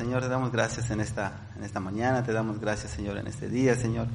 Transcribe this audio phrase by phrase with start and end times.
[0.00, 3.50] Señor, te damos gracias en esta, en esta mañana, te damos gracias, Señor, en este
[3.50, 4.06] día, Señor.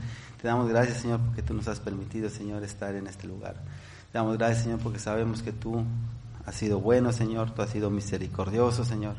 [0.42, 3.54] Te damos gracias, Señor, porque tú nos has permitido, Señor, estar en este lugar.
[4.12, 5.86] Te damos gracias, Señor, porque sabemos que tú
[6.44, 9.18] has sido bueno, Señor, tú has sido misericordioso, Señor.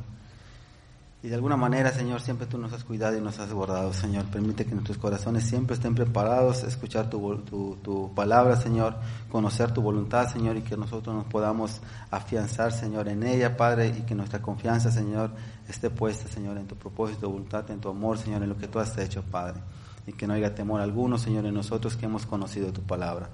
[1.27, 4.27] Y de alguna manera, Señor, siempre tú nos has cuidado y nos has guardado, Señor.
[4.27, 8.95] Permite que nuestros corazones siempre estén preparados a escuchar tu, palabra, Señor,
[9.29, 11.81] conocer tu voluntad, Señor, y que nosotros nos podamos
[12.13, 15.33] afianzar, Señor, en ella, Padre, y que nuestra confianza, Señor,
[15.69, 18.79] esté puesta, Señor, en tu propósito, voluntad, en tu amor, Señor, en lo que tú
[18.79, 19.61] has hecho, Padre.
[20.07, 23.31] Y que no haya temor alguno, Señor, en nosotros que hemos conocido tu palabra.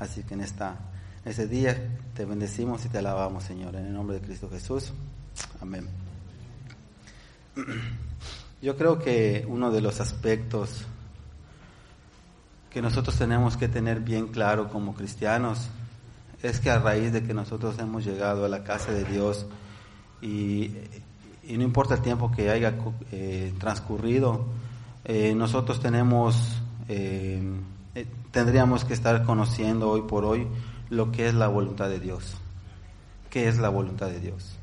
[0.00, 0.78] Así que en esta,
[1.24, 4.92] ese día te bendecimos y te alabamos, Señor, en el nombre de Cristo Jesús.
[5.60, 6.05] Amén.
[8.62, 10.84] Yo creo que uno de los aspectos
[12.70, 15.70] que nosotros tenemos que tener bien claro como cristianos
[16.42, 19.46] es que a raíz de que nosotros hemos llegado a la casa de Dios
[20.20, 20.72] y,
[21.48, 22.74] no importa el tiempo que haya
[23.12, 24.46] eh, transcurrido,
[25.04, 27.40] eh, nosotros tenemos, eh,
[28.32, 30.46] tendríamos que estar conociendo hoy por hoy
[30.90, 32.36] lo que es la voluntad de Dios.
[33.30, 34.58] ¿Qué es la voluntad de Dios?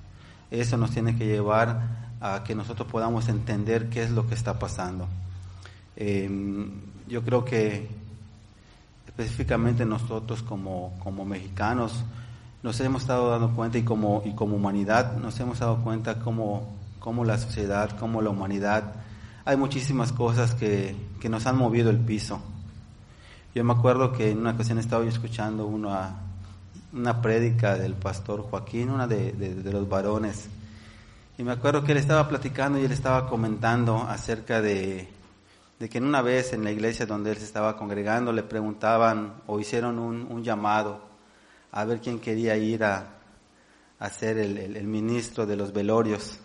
[0.52, 4.58] Eso nos tiene que llevar a que nosotros podamos entender qué es lo que está
[4.58, 5.08] pasando.
[5.98, 6.72] Em,
[7.06, 7.90] yo creo que
[9.06, 12.06] específicamente nosotros como, como mexicanos
[12.64, 16.74] nos hemos estado dando cuenta y como, y como humanidad nos hemos dado cuenta como,
[17.00, 18.94] como la sociedad, como la humanidad,
[19.44, 22.40] hay muchísimas cosas que, que nos han movido el piso.
[23.54, 26.16] Yo me acuerdo que en una ocasión estaba yo escuchando una,
[26.94, 30.48] una prédica del pastor Joaquín, una de, de los varones,
[31.38, 35.08] y me acuerdo que él estaba platicando y él estaba comentando acerca de,
[35.80, 39.60] que en una vez en la iglesia donde él se estaba congregando le preguntaban o
[39.60, 41.02] hicieron un, llamado
[41.72, 43.20] a ver quién quería ir a,
[44.12, 46.40] ser el, ministro de los velorios.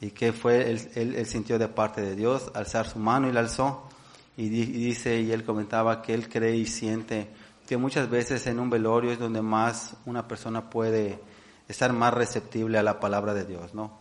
[0.00, 3.40] Y que fue, él, él, sintió de parte de Dios alzar su mano y la
[3.40, 3.88] alzó.
[4.36, 7.28] Y, dice, y él comentaba que él cree y siente
[7.66, 11.18] que muchas veces en un velorio es donde más una persona puede
[11.68, 13.92] estar más receptible a la palabra de Dios, ¿no?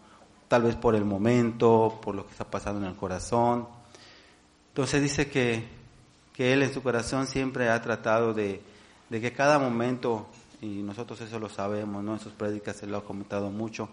[0.48, 3.68] Tal vez por el momento, por lo que está pasando en el corazón.
[4.70, 5.68] Entonces dice que,
[6.34, 8.62] que él en su corazón siempre ha tratado de,
[9.10, 10.28] de que cada momento,
[10.62, 12.14] y nosotros eso lo sabemos, ¿no?
[12.14, 13.90] En sus prédicas se lo ha comentado mucho,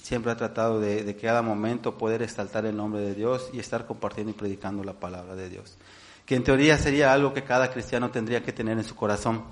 [0.00, 3.86] siempre ha tratado de, de cada momento poder exaltar el nombre de Dios y estar
[3.86, 5.76] compartiendo y predicando la palabra de Dios.
[6.24, 9.42] Que en teoría sería algo que cada cristiano tendría que tener en su corazón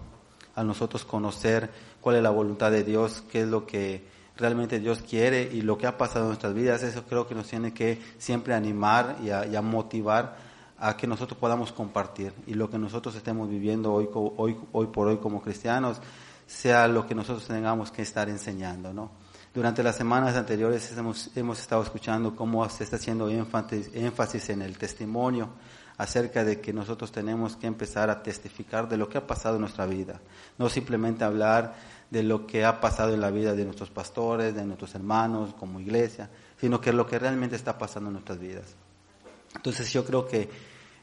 [0.54, 1.70] a nosotros conocer
[2.04, 4.04] cuál es la voluntad de Dios, qué es lo que
[4.37, 6.82] realmente Dios quiere y lo que ha pasado en nuestras vidas.
[6.82, 10.37] Eso creo que nos tiene que siempre animar y a, motivar
[10.78, 15.09] a que nosotros podamos compartir y lo que nosotros estemos viviendo hoy, hoy, hoy por
[15.09, 15.98] hoy como cristianos
[16.47, 19.10] sea lo que nosotros tengamos que estar enseñando, ¿no?
[19.54, 24.60] Durante las semanas anteriores hemos, hemos estado escuchando cómo se está haciendo énfasis, énfasis en
[24.60, 25.48] el testimonio,
[25.97, 29.62] acerca de que nosotros tenemos que empezar a testificar de lo que ha pasado en
[29.62, 30.21] nuestra vida,
[30.59, 31.75] no simplemente hablar
[32.14, 35.80] de lo que ha pasado en la vida de nuestros pastores, de nuestros hermanos como
[35.80, 36.30] iglesia,
[36.60, 38.76] sino que lo que realmente está pasando en nuestras vidas.
[39.56, 40.48] Entonces yo creo que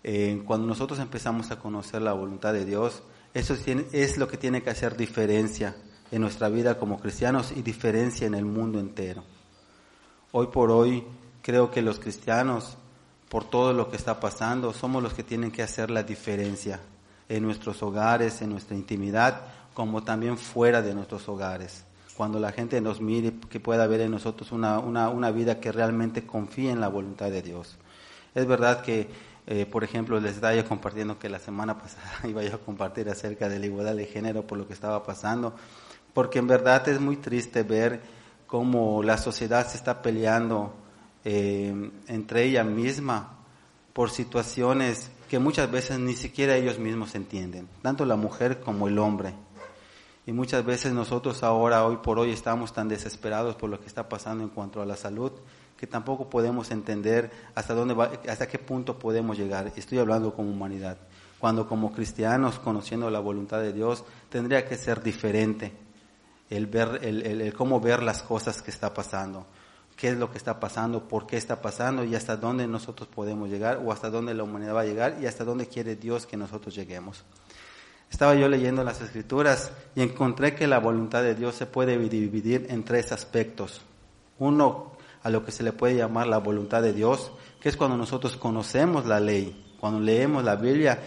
[0.05, 3.55] eh, cuando nosotros empezamos a conocer la voluntad de Dios, eso
[3.91, 5.75] es lo que tiene que hacer diferencia
[6.11, 9.25] en nuestra vida como cristianos y diferencia en el mundo entero.
[10.31, 11.03] Hoy por hoy
[11.41, 12.77] creo que los cristianos
[13.27, 16.81] por todo lo que está pasando, somos los que tienen que hacer la diferencia
[17.29, 21.85] en nuestros hogares, en nuestra intimidad, como también fuera de nuestros hogares.
[22.15, 25.71] Cuando la gente nos mire, que pueda ver en nosotros una, una, una vida que
[25.71, 27.77] realmente confíe en la voluntad de Dios.
[28.35, 29.09] Es verdad que,
[29.47, 33.49] eh, por ejemplo, les estaba compartiendo que la semana pasada iba yo a compartir acerca
[33.49, 35.55] de la igualdad de género por lo que estaba pasando,
[36.13, 38.01] porque en verdad es muy triste ver
[38.47, 40.73] cómo la sociedad se está peleando
[41.23, 43.37] eh, entre ella misma
[43.93, 48.99] por situaciones que muchas veces ni siquiera ellos mismos entienden, tanto la mujer como el
[48.99, 49.33] hombre.
[50.25, 54.07] Y muchas veces nosotros ahora, hoy por hoy, estamos tan desesperados por lo que está
[54.07, 55.31] pasando en cuanto a la salud,
[55.77, 59.71] que tampoco podemos entender hasta dónde va, hasta qué punto podemos llegar.
[59.75, 60.97] Estoy hablando como humanidad.
[61.39, 65.73] Cuando como cristianos, conociendo la voluntad de Dios, tendría que ser diferente
[66.51, 69.47] el ver, el, el cómo ver las cosas que está pasando
[70.01, 73.49] qué es lo que está pasando, por qué está pasando y hasta dónde nosotros podemos
[73.49, 76.37] llegar o hasta dónde la humanidad va a llegar y hasta dónde quiere Dios que
[76.37, 77.23] nosotros lleguemos.
[78.11, 82.67] Estaba yo leyendo las escrituras y encontré que la voluntad de Dios se puede dividir
[82.69, 83.81] en tres aspectos.
[84.37, 84.91] Uno,
[85.23, 87.31] a lo que se le puede llamar la voluntad de Dios,
[87.61, 90.99] que es cuando nosotros conocemos la ley, cuando leemos la Biblia,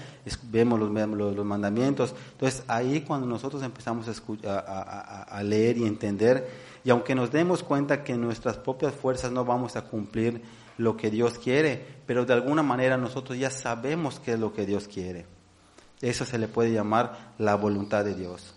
[0.44, 2.14] vemos los, mandamientos.
[2.32, 6.48] Entonces ahí cuando nosotros empezamos a, a, a leer y entender,
[6.84, 10.42] Y aunque nos demos cuenta que nuestras propias fuerzas no vamos a cumplir
[10.78, 14.66] lo que Dios quiere, pero de alguna manera nosotros ya sabemos qué es lo que
[14.66, 15.33] Dios quiere.
[16.00, 18.54] Eso se le puede llamar la voluntad de Dios.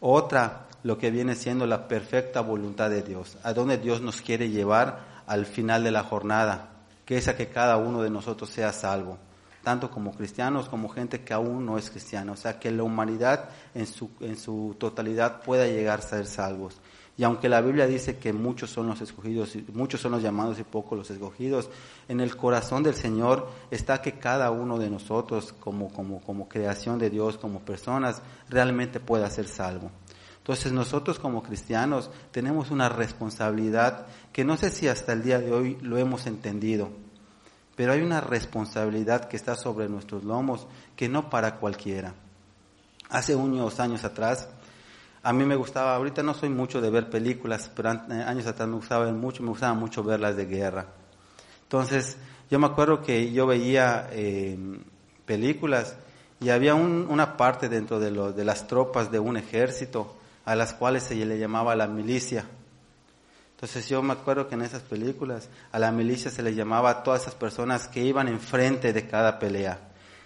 [0.00, 4.50] Otra, lo que viene siendo la perfecta voluntad de Dios, a donde Dios nos quiere
[4.50, 6.70] llevar al final de la jornada,
[7.04, 9.18] que es a que cada uno de nosotros sea salvo,
[9.62, 13.48] tanto como cristianos como gente que aún no es cristiana, o sea, que la humanidad
[13.74, 16.80] en su, en su totalidad pueda llegar a ser salvos.
[17.16, 20.64] Y aunque la Biblia dice que muchos son los escogidos, muchos son los llamados y
[20.64, 21.68] pocos los escogidos,
[22.12, 26.98] en el corazón del Señor está que cada uno de nosotros, como, como, como creación
[26.98, 28.20] de Dios, como personas,
[28.50, 29.90] realmente pueda ser salvo.
[30.36, 35.52] Entonces nosotros como cristianos tenemos una responsabilidad que no sé si hasta el día de
[35.52, 36.90] hoy lo hemos entendido,
[37.76, 42.12] pero hay una responsabilidad que está sobre nuestros lomos que no para cualquiera.
[43.08, 44.50] Hace unos años atrás,
[45.22, 48.68] a mí me gustaba, ahorita no soy mucho de ver películas, pero eh, años atrás
[48.68, 51.01] me gustaba mucho, me gustaba mucho verlas de guerra.
[51.72, 52.18] Entonces,
[52.50, 54.58] yo me acuerdo que yo veía eh,
[55.24, 55.96] películas
[56.38, 60.14] y había una parte dentro de, de las tropas de un ejército
[60.44, 62.44] a las cuales se le llamaba la milicia.
[63.54, 67.02] Entonces yo me acuerdo que en esas películas a la milicia se le llamaba a
[67.02, 69.78] todas esas personas que iban enfrente de cada pelea.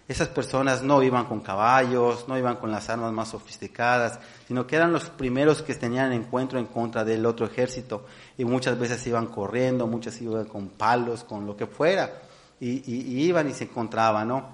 [0.08, 4.76] Esas personas no iban con caballos, no iban con las armas más sofisticadas, sino que
[4.76, 8.06] eran los primeros que tenían encuentro en contra del otro ejército
[8.38, 12.22] y muchas veces iban corriendo, muchas iban con palos, con lo que fuera,
[12.60, 14.48] y, iban y se encontraban, ¿no?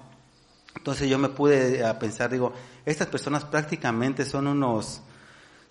[0.75, 2.51] Entonces yo me pude a pensar, digo,
[2.83, 5.01] estas personas prácticamente son unos,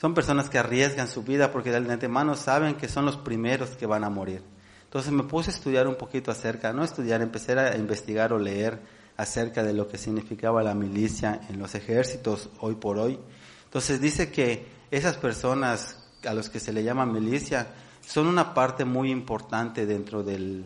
[0.01, 3.87] son personas que arriesgan su vida porque de antemano saben que son los primeros que
[3.87, 4.45] van a morir.
[4.85, 9.02] Entonces me puse a estudiar un poquito acerca, no estudiar, empecé a investigar o leer
[9.17, 13.19] acerca de lo que significaba la milicia en los ejércitos hoy por hoy.
[13.65, 17.69] Entonces dice que esas personas a los que se le llama milicia
[18.07, 20.65] son una parte muy importante dentro del,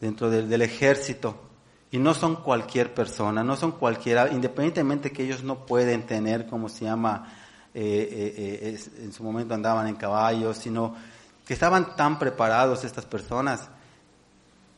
[0.00, 1.40] dentro del, ejército
[1.90, 6.68] y no son cualquier persona, no son cualquiera, independientemente que ellos no pueden tener, como
[6.68, 7.32] se llama,
[7.72, 10.94] eh, eh, eh, en su momento andaban en caballos, sino
[11.46, 13.68] que estaban tan preparados estas personas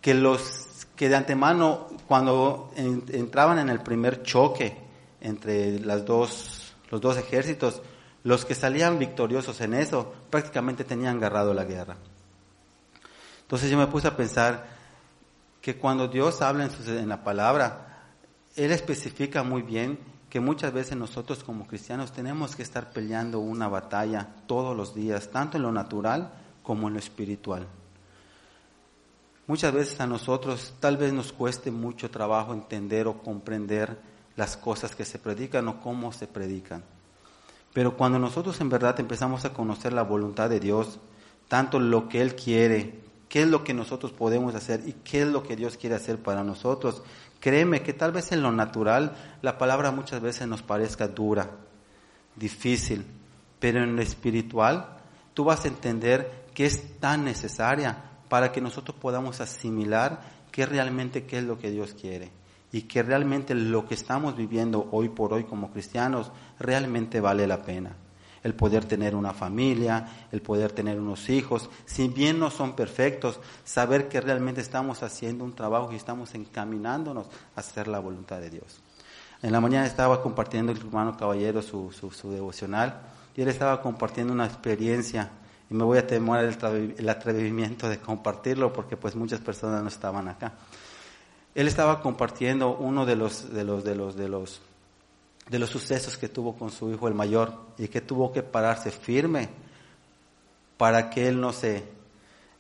[0.01, 0.68] que los
[0.99, 4.77] que de antemano, cuando entraban en el primer choque
[5.21, 7.81] entre dos, los dos ejércitos,
[8.25, 11.97] los que salían victoriosos en eso prácticamente tenían agarrado la guerra.
[13.43, 14.67] Entonces yo me puse a pensar
[15.63, 18.09] que cuando Dios habla en, en la palabra,
[18.57, 23.69] Él especifica muy bien que muchas veces nosotros como cristianos tenemos que estar peleando una
[23.69, 26.33] batalla todos los días, tanto en lo natural
[26.65, 27.69] como en lo espiritual.
[29.49, 33.99] Muchas veces a nosotros tal vez nos cueste mucho trabajo entender o comprender
[34.37, 36.85] las cosas que se predican o cómo se predican.
[37.73, 41.01] Pero cuando nosotros en verdad empezamos a conocer la voluntad de Dios,
[41.49, 43.01] tanto lo que Él quiere,
[43.31, 46.19] qué es lo que nosotros podemos hacer y qué es lo que Dios quiere hacer
[46.19, 47.03] para nosotros,
[47.41, 51.49] créeme que tal vez en lo natural la palabra muchas veces nos parezca dura,
[52.37, 53.07] difícil,
[53.59, 54.99] pero en lo espiritual
[55.33, 60.21] tú vas a entender que es tan necesaria para que nosotros podamos asimilar
[60.51, 62.31] qué realmente qué es lo que Dios quiere
[62.73, 67.63] y que realmente lo que estamos viviendo hoy por hoy como cristianos realmente vale la
[67.63, 67.97] pena.
[68.43, 73.41] El poder tener una familia, el poder tener unos hijos, si bien no son perfectos,
[73.65, 77.27] saber que realmente estamos haciendo un trabajo y estamos encaminándonos
[77.57, 78.81] a hacer la voluntad de Dios.
[79.43, 83.01] En la mañana estaba compartiendo el hermano caballero su, su, su devocional
[83.37, 85.31] y él estaba compartiendo una experiencia
[85.71, 86.57] y me voy a temer
[86.97, 90.55] el, atrevimiento de compartirlo porque pues muchas personas no estaban acá.
[91.55, 94.61] Él estaba compartiendo uno de los, de los, de los, de los,
[95.49, 98.91] de los sucesos que tuvo con su hijo el mayor y que tuvo que pararse
[98.91, 99.49] firme
[100.77, 101.85] para que él no se,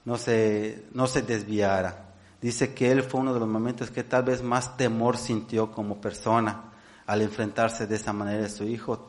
[0.04, 2.06] no se, no se desviara.
[2.42, 6.00] Dice que él fue uno de los momentos que tal vez más temor sintió como
[6.00, 6.64] persona
[7.06, 9.08] al enfrentarse de esa manera a su hijo,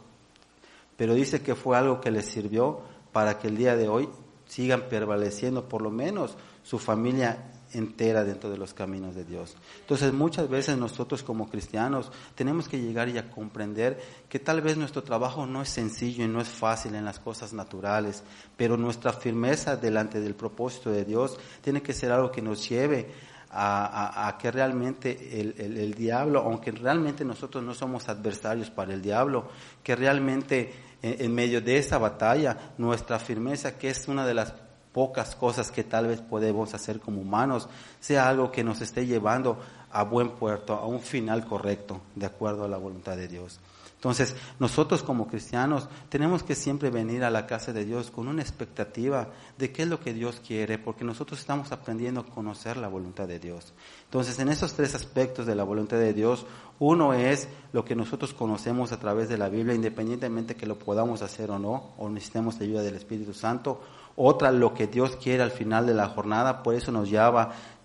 [0.95, 4.09] pero dice que fue algo que le sirvió para que el día de hoy
[4.45, 9.55] sigan prevaleciendo por lo menos su familia entera dentro de los caminos de Dios.
[9.81, 14.77] Entonces muchas veces nosotros como cristianos tenemos que llegar y a comprender que tal vez
[14.77, 18.23] nuestro trabajo no es sencillo y no es fácil en las cosas naturales,
[18.57, 23.29] pero nuestra firmeza delante del propósito de Dios tiene que ser algo que nos lleve
[23.51, 29.49] a, que realmente el, el diablo, aunque realmente nosotros no somos adversarios para el diablo,
[29.81, 34.53] que realmente en, medio de esa batalla, nuestra firmeza, que es una de las
[34.91, 39.59] pocas cosas que tal vez podemos hacer como humanos, sea algo que nos esté llevando
[39.91, 43.59] a buen puerto, a un final correcto, de acuerdo a la voluntad de Dios.
[43.99, 48.41] Entonces, nosotros como cristianos tenemos que siempre venir a la casa de Dios con una
[48.41, 49.27] expectativa
[49.57, 53.27] de qué es lo que Dios quiere, porque nosotros estamos aprendiendo a conocer la voluntad
[53.27, 53.73] de Dios.
[54.05, 56.45] Entonces, en esos tres aspectos de la voluntad de Dios,
[56.79, 61.21] uno es lo que nosotros conocemos a través de la Biblia, independientemente que lo podamos
[61.21, 63.81] hacer o no, o necesitemos ayuda del Espíritu Santo.
[64.21, 67.09] Otra, lo que Dios quiere al final de la jornada, por eso nos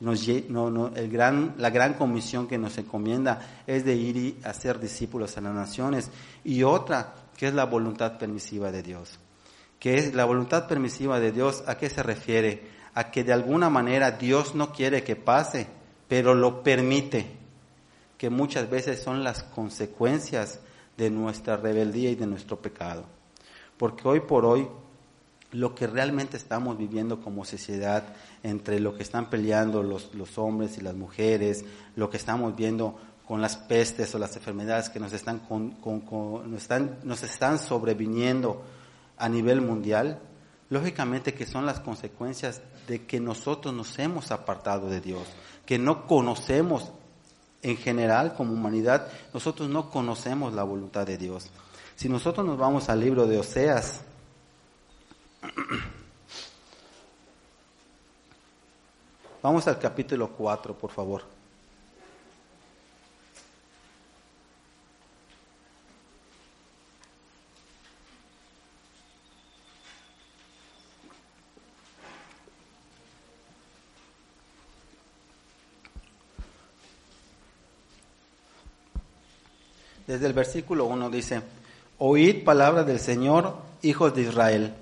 [0.01, 5.39] no, el gran, la gran comisión que nos encomienda es de ir y hacer discípulos
[5.39, 6.11] a las naciones.
[6.43, 9.21] Y otra, que es la voluntad permisiva de Dios.
[9.79, 12.69] Que es la voluntad permisiva de Dios, ¿a qué se refiere?
[12.95, 15.69] A que de alguna manera Dios no quiere que pase,
[16.09, 17.31] pero lo permite,
[18.19, 20.59] que muchas veces son las consecuencias
[20.97, 23.05] de nuestra rebeldía y de nuestro pecado.
[23.77, 24.67] Porque hoy por hoy
[25.55, 28.03] lo que realmente estamos viviendo como sociedad,
[28.43, 33.41] entre lo que están peleando los, hombres y las mujeres, lo que estamos viendo con
[33.41, 35.77] las pestes o las enfermedades que nos están, con,
[36.51, 38.63] nos están, nos están sobreviniendo
[39.17, 40.19] a nivel mundial,
[40.71, 45.23] lógicamente que son las consecuencias de que nosotros nos hemos apartado de Dios,
[45.65, 46.91] que no conocemos
[47.63, 51.49] en general como humanidad, nosotros no conocemos la voluntad de Dios.
[51.95, 54.03] Si nosotros nos vamos al libro de Oseas,
[59.43, 61.23] Vamos al capítulo 4, por favor.
[80.07, 81.43] Desde el versículo 1 dice,
[81.99, 84.75] Oíd palabra del Señor, hijos de Israel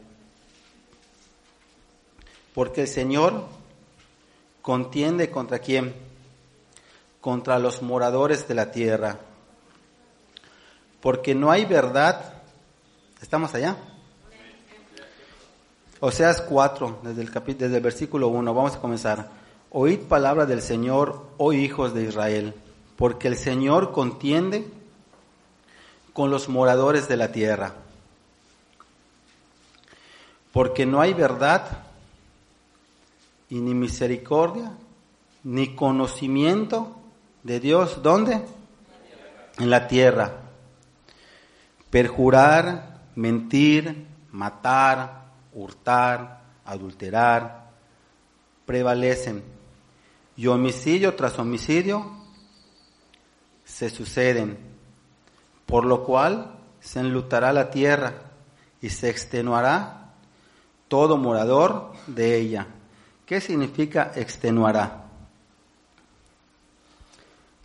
[2.55, 3.47] porque el Señor
[4.61, 5.95] contiende contra quién?
[7.21, 9.19] Contra los moradores de la tierra.
[11.01, 12.35] Porque no hay verdad.
[13.21, 13.77] ¿Estamos allá?
[16.01, 19.29] Oseas 4, desde el, desde el versículo 1, vamos a comenzar.
[19.71, 22.55] Oíd palabra del Señor, oh hijos de Israel,
[22.97, 24.69] porque el Señor contiende
[26.13, 27.75] con los moradores de la tierra.
[30.53, 31.87] Porque no hay verdad
[33.53, 34.73] y ni misericordia,
[35.45, 36.97] ni conocimiento
[37.43, 38.03] de Dios.
[38.03, 38.41] ¿Dónde?
[39.59, 40.39] En la tierra.
[41.91, 47.69] Perjurar, mentir, matar, hurtar, adulterar,
[48.65, 49.45] prevalecen.
[50.35, 52.11] Y homicidio tras homicidio
[53.67, 54.57] se suceden,
[55.67, 58.15] por lo cual se enlutará la tierra
[58.81, 60.15] y se extenuará
[60.89, 62.67] todo morador de ella.
[63.27, 65.05] ¿Qué significa extenuará?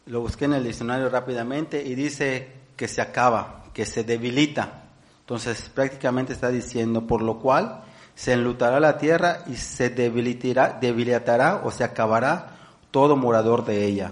[0.06, 4.84] Lo busqué en el diccionario rápidamente y dice que se acaba, que se debilita.
[5.22, 7.84] Entonces prácticamente está diciendo, por lo cual
[8.16, 12.58] se enlutará la tierra y se debilitará, debilitará o se acabará
[12.92, 14.12] todo morador de ella,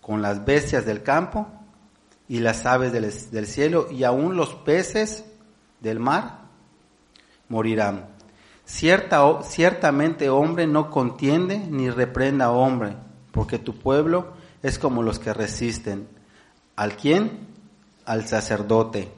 [0.00, 1.48] con las bestias del campo
[2.28, 5.24] y las aves del, del cielo y aún los peces
[5.80, 6.38] del mar
[7.48, 8.15] morirán.
[8.66, 12.96] Cierta, ciertamente hombre no contiende ni reprenda a hombre,
[13.30, 16.08] porque tu pueblo es como los que resisten.
[16.74, 17.46] ¿Al quién?
[18.04, 19.08] Al sacerdote.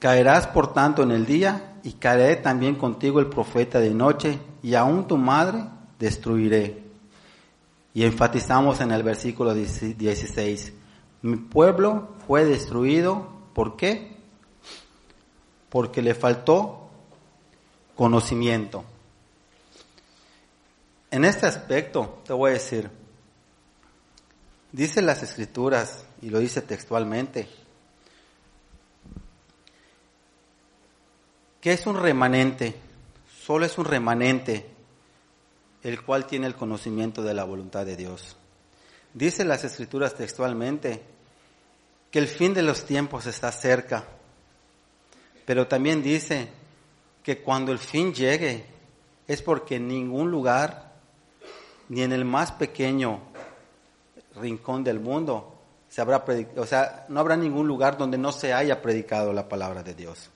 [0.00, 4.74] Caerás por tanto en el día y caeré también contigo el profeta de noche y
[4.74, 5.64] aún tu madre
[6.00, 6.82] destruiré.
[7.94, 10.72] Y enfatizamos en el versículo 16,
[11.22, 14.16] mi pueblo fue destruido, ¿por qué?
[15.68, 16.83] Porque le faltó
[17.96, 18.84] conocimiento.
[21.10, 22.90] En este aspecto te voy a decir,
[24.72, 27.48] dice las escrituras y lo dice textualmente,
[31.60, 32.74] que es un remanente,
[33.42, 34.70] solo es un remanente
[35.84, 38.36] el cual tiene el conocimiento de la voluntad de Dios.
[39.12, 41.02] Dice las escrituras textualmente
[42.10, 44.04] que el fin de los tiempos está cerca,
[45.44, 46.48] pero también dice
[47.24, 48.66] que cuando el fin llegue
[49.26, 50.92] es porque en ningún lugar,
[51.88, 53.20] ni en el más pequeño
[54.36, 56.24] rincón del mundo, se habrá
[56.56, 60.28] o sea, no habrá ningún lugar donde no se haya predicado la palabra de Dios.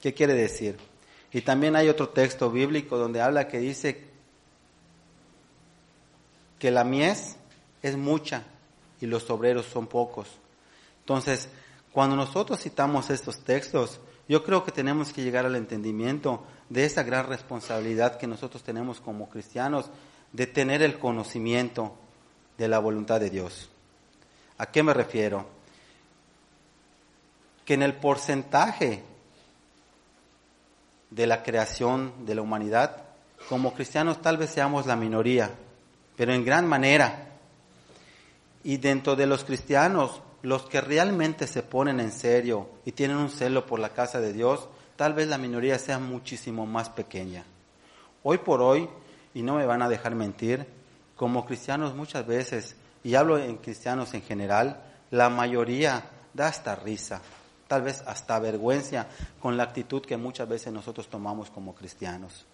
[0.00, 0.78] ¿Qué quiere decir?
[1.32, 4.04] Y también hay otro texto bíblico donde habla que dice
[6.60, 7.36] que la mies
[7.82, 8.44] es mucha
[9.00, 10.28] y los obreros son pocos.
[11.00, 11.48] Entonces,
[11.90, 17.02] cuando nosotros citamos estos textos, yo creo que tenemos que llegar al entendimiento de esa
[17.02, 19.90] gran responsabilidad que nosotros tenemos como cristianos
[20.32, 21.94] de tener el conocimiento
[22.58, 23.68] de la voluntad de Dios.
[24.58, 25.54] ¿A qué me refiero?
[27.64, 29.02] que en el porcentaje
[31.10, 33.04] de la creación de la humanidad,
[33.48, 35.50] como cristianos tal vez seamos la minoría,
[36.16, 37.30] pero en gran manera.
[38.62, 43.30] Y dentro de los cristianos, los que realmente se ponen en serio y tienen un
[43.30, 47.44] celo por la casa de Dios, tal vez la minoría sea muchísimo más pequeña.
[48.22, 48.86] Hoy por hoy,
[49.32, 50.66] y no me van a dejar mentir,
[51.16, 57.22] como cristianos muchas veces, y hablo en cristianos en general, la mayoría da hasta risa,
[57.66, 59.06] tal vez hasta vergüenza
[59.40, 62.44] con la actitud que muchas veces nosotros tomamos como cristianos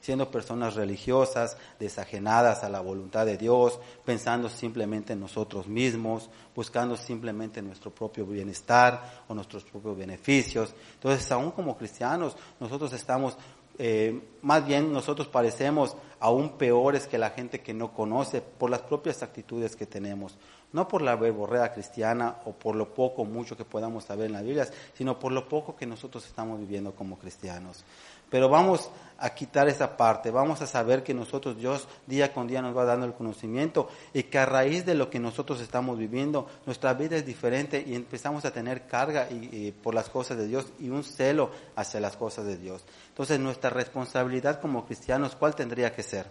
[0.00, 6.96] siendo personas religiosas, desajenadas a la voluntad de Dios, pensando simplemente en nosotros mismos, buscando
[6.96, 10.74] simplemente nuestro propio bienestar o nuestros propios beneficios.
[10.94, 13.36] Entonces, aún como cristianos, nosotros estamos,
[13.78, 18.82] eh, más bien nosotros parecemos aún peores que la gente que no conoce por las
[18.82, 20.36] propias actitudes que tenemos.
[20.72, 24.32] No por la verborrea cristiana o por lo poco o mucho que podamos saber en
[24.32, 27.84] la Biblia, sino por lo poco que nosotros estamos viviendo como cristianos.
[28.28, 32.60] Pero vamos a quitar esa parte, vamos a saber que nosotros, Dios día con día
[32.60, 36.46] nos va dando el conocimiento y que a raíz de lo que nosotros estamos viviendo,
[36.66, 40.66] nuestra vida es diferente y empezamos a tener carga y, por las cosas de Dios
[40.78, 42.84] y un celo hacia las cosas de Dios.
[43.08, 46.26] Entonces nuestra responsabilidad como cristianos, ¿cuál tendría que ser?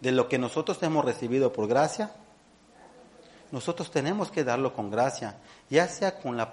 [0.00, 2.12] De lo que nosotros hemos recibido por gracia,
[3.52, 5.36] nosotros tenemos que darlo con gracia,
[5.70, 6.52] ya sea con la,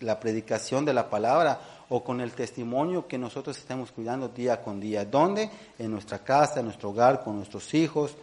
[0.00, 4.80] la predicación de la palabra o con el testimonio que nosotros estamos cuidando día con
[4.80, 5.04] día.
[5.04, 5.50] ¿Dónde?
[5.78, 8.14] En nuestra casa, en nuestro hogar, con nuestros hijos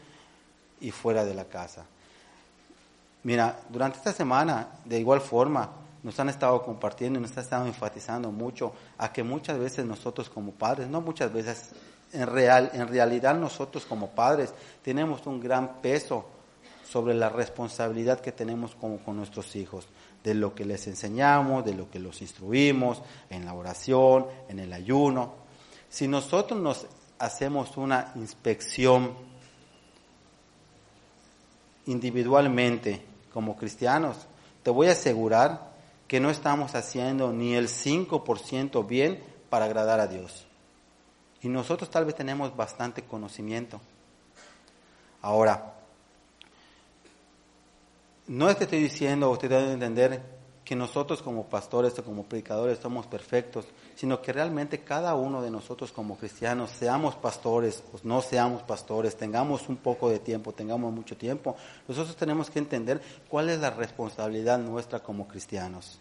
[0.82, 1.86] y fuera de la casa.
[3.24, 5.70] Mira, durante esta semana, de igual forma,
[6.04, 10.30] nos han estado compartiendo y nos han estado enfatizando mucho a que muchas veces nosotros
[10.30, 11.72] como padres, no muchas veces,
[12.14, 14.54] en, real, en realidad nosotros como padres
[14.84, 16.26] tenemos un gran peso
[16.88, 19.88] sobre la responsabilidad que tenemos con nuestros hijos
[20.26, 24.74] de lo que les enseñamos, de lo que los instruimos en la oración, en el
[24.74, 25.36] ayuno.
[25.88, 26.88] Si nosotros nos
[27.20, 29.14] hacemos una inspección
[31.86, 34.18] individualmente como cristianos,
[34.64, 35.76] te voy a asegurar
[36.08, 40.48] que no estamos haciendo ni el 5% bien para agradar a Dios.
[41.44, 43.80] Y nosotros tal vez tenemos bastante conocimiento.
[45.22, 45.75] Ahora,
[48.28, 50.36] no es que estoy diciendo, usted debe entender
[50.66, 55.52] que nosotros como pastores o como predicadores somos perfectos, sino que realmente cada uno de
[55.52, 60.92] nosotros como cristianos, seamos pastores o no seamos pastores, tengamos un poco de tiempo, tengamos
[60.92, 61.56] mucho tiempo,
[61.88, 66.00] nosotros tenemos que entender cuál es la responsabilidad nuestra como cristianos,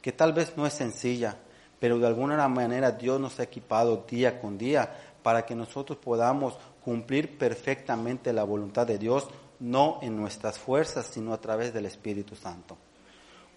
[0.00, 1.36] que tal vez no es sencilla,
[1.78, 4.90] pero de alguna manera Dios nos ha equipado día con día
[5.22, 9.28] para que nosotros podamos cumplir perfectamente la voluntad de Dios
[9.62, 12.76] no en nuestras fuerzas, sino a través del Espíritu Santo.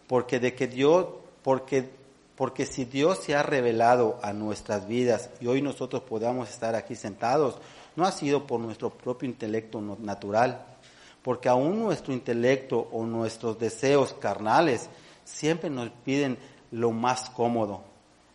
[0.07, 1.07] Porque de que Dios,
[1.43, 1.89] porque,
[2.35, 6.95] porque si Dios se ha revelado a nuestras vidas y hoy nosotros podamos estar aquí
[6.95, 7.57] sentados,
[7.95, 10.63] no ha sido por nuestro propio intelecto natural,
[11.23, 14.89] porque aún nuestro intelecto o nuestros deseos carnales
[15.23, 16.37] siempre nos piden
[16.69, 17.81] lo más cómodo,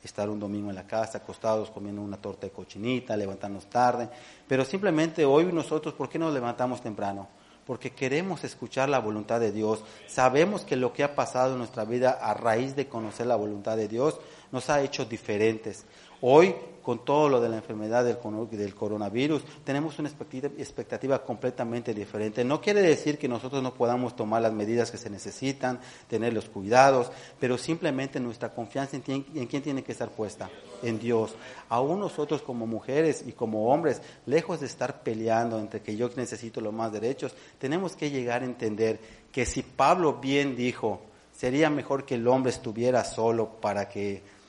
[0.03, 4.09] estar un domingo en la casa, acostados comiendo una torta de cochinita, levantarnos tarde,
[4.49, 7.29] pero simplemente hoy nosotros, ¿por qué nos levantamos temprano?
[7.67, 9.85] Porque queremos escuchar la voluntad de Dios.
[10.07, 13.77] Sabemos que lo que ha pasado en nuestra vida a raíz de conocer la voluntad
[13.77, 14.21] de Dios
[14.53, 15.85] nos ha hecho diferentes.
[16.21, 22.45] Hoy, con todo lo de la enfermedad del, coronavirus, tenemos una expectativa, completamente diferente.
[22.45, 26.49] No quiere decir que nosotros no podamos tomar las medidas que se necesitan, tener los
[26.49, 30.51] cuidados, pero simplemente nuestra confianza en, quién tiene que estar puesta,
[30.83, 31.35] en Dios.
[31.69, 36.61] Aún nosotros como mujeres y como hombres, lejos de estar peleando entre que yo necesito
[36.61, 38.99] los más derechos, tenemos que llegar a entender
[39.33, 41.03] que si Pablo bien dijo,
[41.37, 44.40] sería mejor que el hombre estuviera solo para que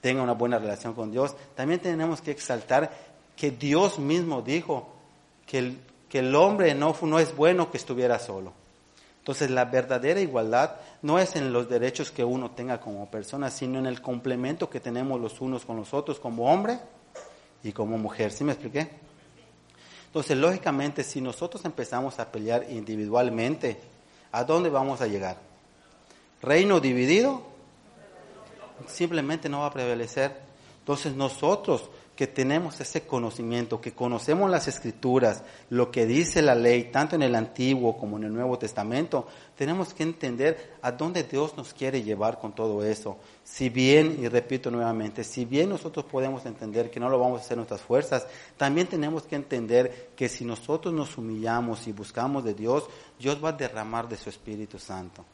[0.00, 2.90] tenga una buena relación con Dios, también tenemos que exaltar
[3.36, 4.88] que Dios mismo dijo
[5.46, 8.52] que el, que el hombre no, no es bueno que estuviera solo.
[9.18, 13.78] Entonces la verdadera igualdad no es en los derechos que uno tenga como persona, sino
[13.78, 16.78] en el complemento que tenemos los unos con los otros como hombre
[17.62, 18.32] y como mujer.
[18.32, 18.88] ¿Sí me expliqué?
[20.06, 23.78] Entonces, lógicamente, si nosotros empezamos a pelear individualmente,
[24.32, 25.36] ¿a dónde vamos a llegar?
[26.40, 27.42] ¿Reino dividido?
[28.86, 30.48] Simplemente no va a prevalecer.
[30.80, 36.90] Entonces nosotros que tenemos ese conocimiento, que conocemos las escrituras, lo que dice la ley,
[36.90, 41.56] tanto en el Antiguo como en el Nuevo Testamento, tenemos que entender a dónde Dios
[41.56, 43.18] nos quiere llevar con todo eso.
[43.44, 47.44] Si bien, y repito nuevamente, si bien nosotros podemos entender que no lo vamos a
[47.44, 52.54] hacer nuestras fuerzas, también tenemos que entender que si nosotros nos humillamos y buscamos de
[52.54, 55.24] Dios, Dios va a derramar de su Espíritu Santo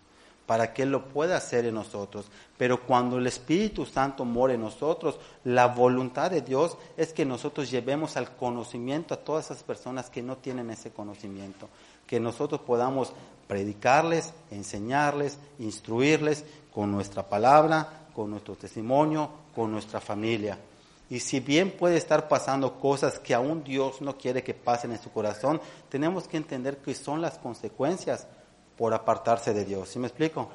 [0.47, 2.27] para que Él lo pueda hacer en nosotros.
[2.59, 7.71] Pero cuando el Espíritu Santo mora en nosotros, la voluntad de Dios es que nosotros
[7.71, 11.69] llevemos al conocimiento a todas esas personas que no tienen ese conocimiento,
[12.07, 13.13] que nosotros podamos
[13.47, 20.59] predicarles, enseñarles, instruirles con nuestra palabra, con nuestro testimonio, con nuestra familia.
[21.11, 25.03] Y si bien puede estar pasando cosas que aún Dios no quiere que pasen en
[25.03, 28.27] su corazón, tenemos que entender que son las consecuencias
[28.77, 29.89] por apartarse de Dios.
[29.89, 30.49] ¿Sí me explico?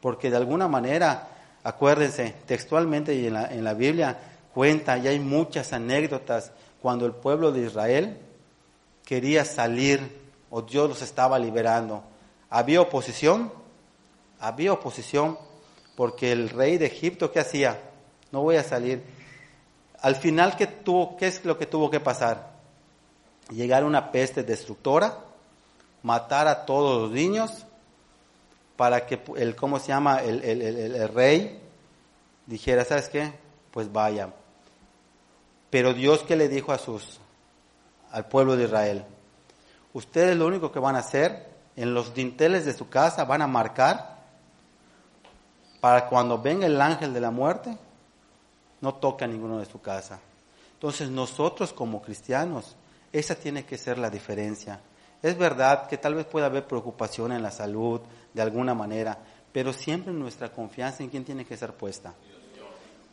[0.00, 1.28] Porque de alguna manera,
[1.62, 4.18] acuérdense, textualmente y en la, en la Biblia
[4.54, 8.18] cuenta, y hay muchas anécdotas, cuando el pueblo de Israel
[9.04, 12.02] quería salir o Dios los estaba liberando.
[12.50, 13.52] ¿Había oposición?
[14.40, 15.38] Había oposición
[15.96, 17.80] porque el rey de Egipto, ¿qué hacía?
[18.30, 19.02] No voy a salir.
[20.00, 22.52] Al final, ¿qué, tuvo, ¿qué es lo que tuvo que pasar?
[23.50, 25.18] Llegar una peste destructora
[26.02, 27.64] matar a todos los niños
[28.76, 30.22] para que el, ¿cómo se llama?
[30.22, 31.60] El, el, rey
[32.46, 33.32] dijera, ¿sabes qué?
[33.72, 34.32] Pues vaya.
[35.70, 37.18] Pero Dios que le dijo a sus,
[38.12, 39.04] al pueblo de Israel,
[39.92, 43.46] ustedes lo único que van a hacer en los dinteles de su casa van a
[43.46, 44.18] marcar
[45.80, 47.76] para cuando venga el ángel de la muerte,
[48.80, 50.20] no toque a ninguno de su casa.
[50.74, 52.76] Entonces nosotros como cristianos,
[53.12, 54.80] esa tiene que ser la diferencia.
[55.22, 58.00] Es verdad que tal vez pueda haber preocupación en la salud
[58.32, 59.18] de alguna manera,
[59.52, 62.14] pero siempre nuestra confianza en quién tiene que ser puesta.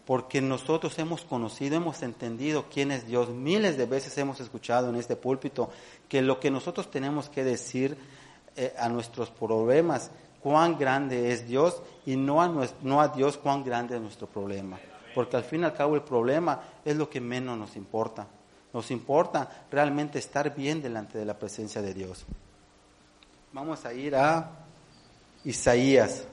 [0.05, 3.29] Porque nosotros hemos conocido, hemos entendido quién es Dios.
[3.29, 5.71] Miles de veces hemos escuchado en este púlpito
[6.07, 7.97] que lo que nosotros tenemos que decir
[8.55, 13.63] eh, a nuestros problemas, cuán grande es Dios y no a, no a Dios cuán
[13.63, 14.77] grande es nuestro problema.
[15.15, 18.27] Porque al fin y al cabo el problema es lo que menos nos importa.
[18.75, 22.25] Nos importa realmente estar bien delante de la presencia de Dios.
[23.53, 24.51] Vamos a ir a
[25.45, 26.25] Isaías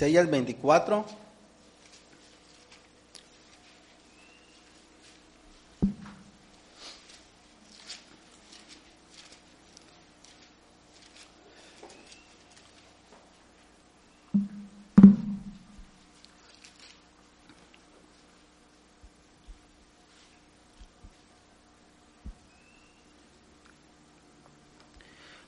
[0.00, 1.04] Isaías 24.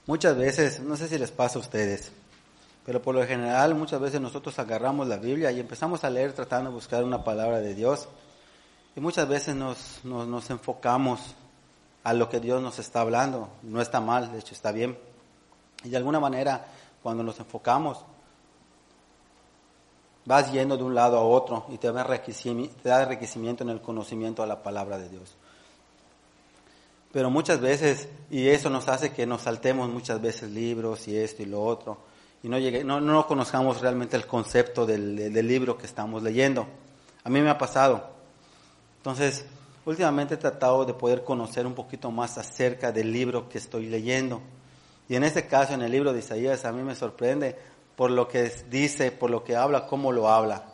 [0.05, 2.12] Muchas veces, no sé si les pasa a ustedes,
[2.85, 6.71] pero por lo general muchas veces nosotros agarramos la Biblia y empezamos a leer tratando
[6.71, 8.09] de buscar una palabra de Dios.
[8.97, 11.21] Y muchas veces nos, nos, enfocamos
[12.03, 13.49] a lo que Dios nos está hablando.
[13.62, 14.99] No está mal, de hecho está bien.
[15.85, 16.66] Y de alguna manera,
[17.03, 18.05] cuando nos enfocamos,
[20.25, 24.47] vas yendo de un lado a otro y te da enriquecimiento en el conocimiento a
[24.47, 25.37] la palabra de Dios.
[27.12, 31.42] Pero muchas veces, y eso nos hace que nos saltemos muchas veces libros y esto
[31.42, 32.12] y lo otro
[32.43, 36.67] y no, llegué, no, no conozcamos realmente el concepto del, del, libro que estamos leyendo.
[37.23, 38.11] A mí me ha pasado.
[38.97, 39.47] Entonces,
[39.85, 44.43] últimamente he tratado de poder conocer un poquito más acerca del libro que estoy leyendo.
[45.09, 47.57] Y en este caso, en el libro de Isaías, a mí me sorprende
[47.95, 50.65] por lo que dice, por lo que habla, cómo lo habla.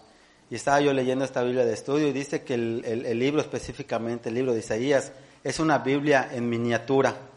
[0.51, 3.43] Y estaba yo leyendo esta Biblia de estudio y dice que el, el, el libro
[3.43, 5.13] específicamente, el libro de Isaías,
[5.45, 7.28] es una Biblia en miniatura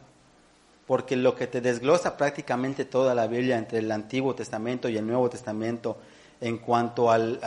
[0.91, 5.07] porque lo que te desglosa prácticamente toda la Biblia entre el Antiguo Testamento y el
[5.07, 5.95] Nuevo Testamento
[6.41, 7.39] en cuanto al,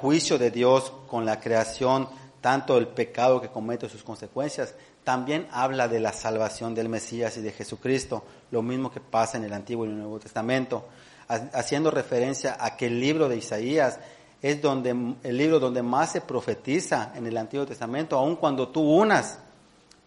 [0.00, 2.08] juicio de Dios con la creación,
[2.40, 7.40] tanto el pecado que comete sus consecuencias, también habla de la salvación del Mesías y
[7.40, 10.86] de Jesucristo, lo mismo que pasa en el Antiguo y el Nuevo Testamento,
[11.26, 13.98] haciendo referencia a que el libro de Isaías
[14.40, 14.90] es donde,
[15.24, 19.40] el libro donde más se profetiza en el Antiguo Testamento, aun cuando tú unas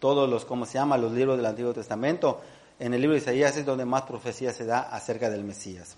[0.00, 2.40] todos los, ¿cómo se llama?, los libros del Antiguo Testamento,
[2.80, 5.96] en el libro de Isaías es donde más profecía se da acerca del Mesías.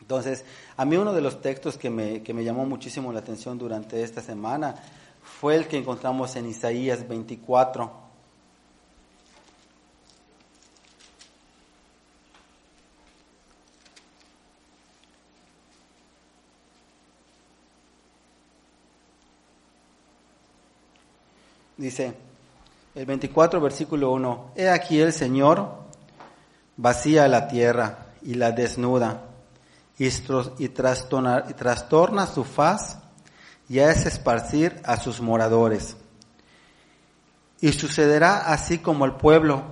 [0.00, 0.44] Entonces,
[0.76, 4.02] a mí uno de los textos que me, que me llamó muchísimo la atención durante
[4.02, 4.76] esta semana
[5.22, 8.04] fue el que encontramos en Isaías 24.
[21.76, 22.14] Dice,
[22.94, 24.52] el 24, versículo 1.
[24.54, 25.82] He aquí el Señor
[26.76, 29.22] vacía la tierra y la desnuda,
[29.98, 30.08] y,
[30.68, 32.98] trastorna su faz,
[33.68, 35.96] y hace esparcir a sus moradores.
[37.60, 39.62] Y sucederá así como al pueblo,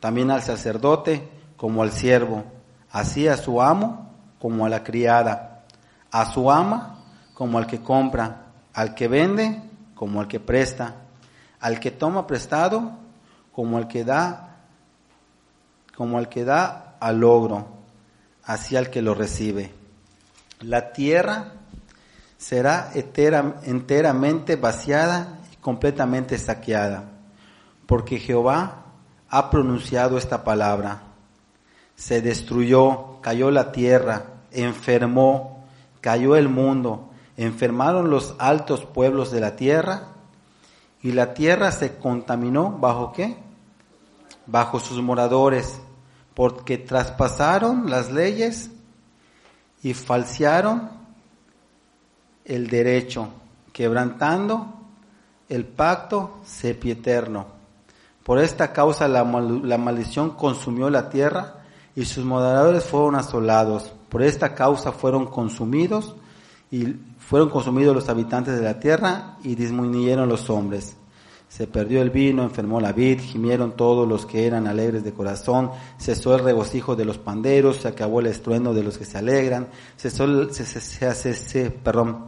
[0.00, 2.44] también al sacerdote, como al siervo,
[2.90, 5.64] así a su amo como a la criada,
[6.10, 9.62] a su ama como al que compra, al que vende
[9.94, 11.03] como al que presta,
[11.64, 12.92] al que toma prestado
[13.50, 14.58] como al que da,
[15.96, 17.66] como al que da al logro,
[18.44, 19.72] así al que lo recibe.
[20.60, 21.52] La tierra
[22.36, 27.04] será enteramente vaciada y completamente saqueada,
[27.86, 28.82] porque Jehová
[29.30, 31.00] ha pronunciado esta palabra.
[31.96, 35.64] Se destruyó, cayó la tierra, enfermó,
[36.02, 40.08] cayó el mundo, enfermaron los altos pueblos de la tierra
[41.04, 43.36] y la tierra se contaminó bajo qué?
[44.46, 45.78] Bajo sus moradores,
[46.32, 48.70] porque traspasaron las leyes
[49.82, 50.88] y falsearon
[52.46, 53.28] el derecho,
[53.70, 54.80] quebrantando
[55.50, 57.48] el pacto sepieterno.
[58.22, 61.56] Por esta causa la, la maldición consumió la tierra
[61.94, 63.92] y sus moradores fueron asolados.
[64.08, 66.16] Por esta causa fueron consumidos
[66.74, 70.96] y fueron consumidos los habitantes de la tierra y disminuyeron los hombres.
[71.48, 75.70] Se perdió el vino, enfermó la vid, gimieron todos los que eran alegres de corazón,
[75.98, 79.68] cesó el regocijo de los panderos, se acabó el estruendo de los que se alegran,
[79.96, 82.26] cesó, se, se, perdón,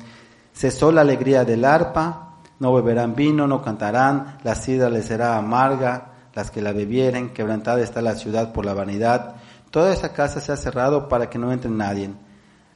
[0.55, 6.13] cesó la alegría del arpa, no beberán vino, no cantarán, la sidra les será amarga,
[6.35, 9.37] las que la bebieren, quebrantada está la ciudad por la vanidad,
[9.73, 12.11] toda esa casa se ha cerrado para que no entre nadie.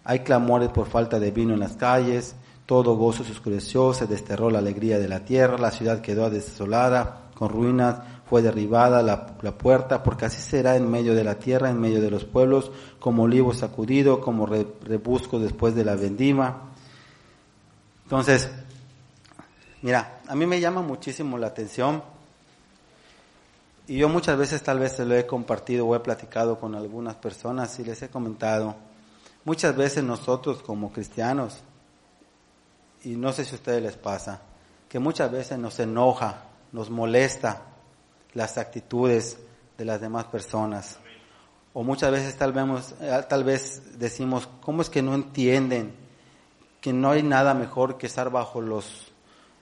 [0.04, 2.34] Hay clamores por falta de vino en las calles,
[2.66, 7.30] todo gozo se oscureció, se desterró la alegría de la tierra, la ciudad quedó desolada,
[7.34, 7.96] con ruinas,
[8.30, 9.26] fue derribada la,
[9.58, 13.24] puerta, porque así será en medio de la tierra, en medio de los pueblos, como
[13.24, 16.70] olivo sacudido, como rebusco después de la vendima.
[18.04, 18.48] Entonces,
[19.82, 22.02] mira, a mí me llama muchísimo la atención
[23.88, 27.16] y yo muchas veces tal vez se lo he compartido o he platicado con algunas
[27.16, 28.76] personas y les he comentado,
[29.44, 31.58] muchas veces nosotros como cristianos
[33.04, 34.42] y no sé si a ustedes les pasa,
[34.88, 37.62] que muchas veces nos enoja, nos molesta
[38.34, 39.38] las actitudes
[39.78, 40.98] de las demás personas.
[41.72, 45.94] O muchas veces tal vez, eh, tal vez decimos, ¿cómo es que no entienden
[46.80, 49.12] que no hay nada mejor que estar bajo los,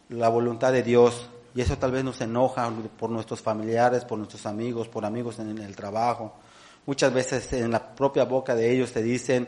[0.09, 1.29] la voluntad de Dios?
[1.55, 5.59] Y eso tal vez nos enoja por nuestros familiares, por nuestros amigos, por amigos en
[5.59, 6.33] el trabajo.
[6.89, 9.47] Muchas veces en la propia boca de ellos te dicen,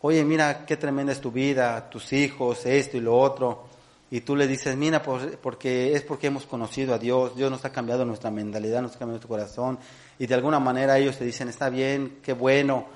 [0.00, 3.66] oye, mira qué tremenda es tu vida, tus hijos, esto y lo otro.
[4.10, 7.70] Y tú le dices, mira, porque es porque hemos conocido a Dios, Dios nos ha
[7.70, 9.78] cambiado nuestra mentalidad, nos ha cambiado nuestro corazón.
[10.18, 12.86] Y de alguna manera ellos te dicen, está bien, qué bueno.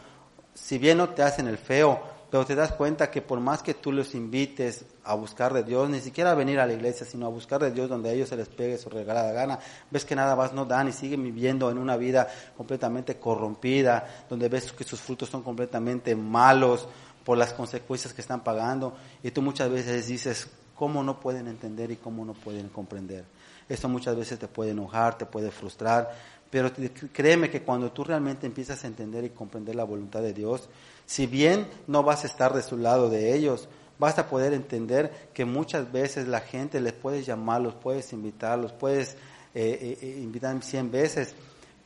[0.52, 3.74] Si bien no te hacen el feo, pero te das cuenta que por más que
[3.74, 7.26] tú los invites a buscar de Dios, ni siquiera a venir a la iglesia, sino
[7.26, 9.58] a buscar de Dios donde a ellos se les pegue su regalada gana,
[9.90, 14.48] ves que nada más no dan y siguen viviendo en una vida completamente corrompida, donde
[14.48, 16.88] ves que sus frutos son completamente malos
[17.24, 21.90] por las consecuencias que están pagando, y tú muchas veces dices, ¿cómo no pueden entender
[21.90, 23.24] y cómo no pueden comprender?
[23.68, 26.14] Esto muchas veces te puede enojar, te puede frustrar,
[26.50, 26.70] pero
[27.12, 30.68] créeme que cuando tú realmente empiezas a entender y comprender la voluntad de Dios,
[31.04, 35.30] si bien no vas a estar de su lado de ellos, vas a poder entender
[35.32, 39.14] que muchas veces la gente les puedes llamarlos, puedes invitarlos, puedes
[39.54, 41.34] eh, eh, eh, invitar cien veces,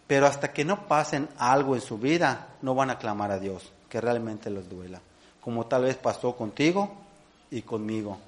[0.07, 3.73] pero hasta que no pasen algo en su vida, no van a clamar a Dios,
[3.89, 5.01] que realmente los duela,
[5.41, 6.91] como tal vez pasó contigo
[7.51, 8.19] y conmigo.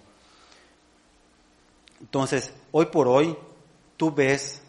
[2.02, 3.36] Entonces, hoy por hoy,
[3.96, 4.60] tú ves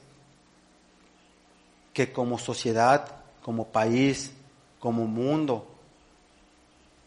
[1.92, 4.32] que como sociedad, como país,
[4.80, 5.68] como mundo,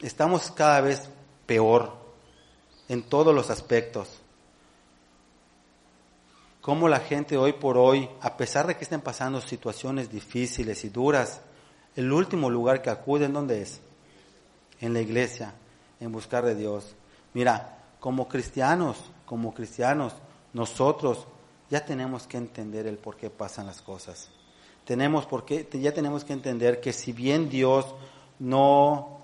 [0.01, 1.09] estamos cada vez
[1.47, 1.93] peor
[2.89, 4.21] en todos los aspectos.
[6.61, 10.89] Cómo la gente hoy por hoy, a pesar de que estén pasando situaciones difíciles y
[10.89, 11.41] duras,
[11.95, 13.81] el último lugar que acuden, ¿dónde es?
[14.81, 15.55] En la iglesia,
[16.01, 16.97] en buscar de Dios.
[17.33, 20.15] Mira, como cristianos, como cristianos,
[20.55, 21.27] nosotros
[21.69, 24.31] ya tenemos que entender el por qué pasan las cosas.
[24.85, 27.95] Tenemos porque ya tenemos que entender que si bien Dios
[28.39, 29.17] no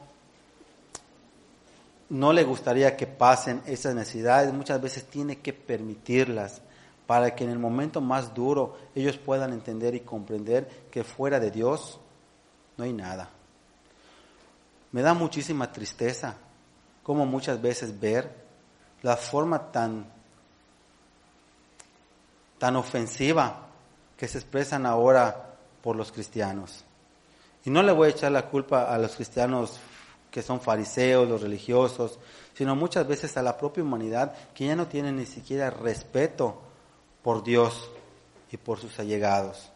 [2.10, 6.60] no le gustaría que pasen esas necesidades, muchas veces tiene que permitirlas
[7.06, 11.50] para que en el momento más duro ellos puedan entender y comprender que fuera de
[11.50, 11.98] Dios
[12.76, 13.30] no hay nada.
[14.90, 16.36] Me da muchísima tristeza
[17.02, 18.41] como muchas veces ver
[19.02, 20.06] la forma tan
[22.58, 23.56] tan ofensiva
[24.16, 26.84] que se expresan ahora por los cristianos.
[27.64, 29.80] Y no le voy a echar la culpa a los cristianos
[30.30, 32.20] que son fariseos, los religiosos,
[32.54, 36.60] sino muchas veces a la propia humanidad que ya no tiene ni siquiera respeto
[37.22, 37.90] por Dios
[38.52, 39.70] y por sus allegados.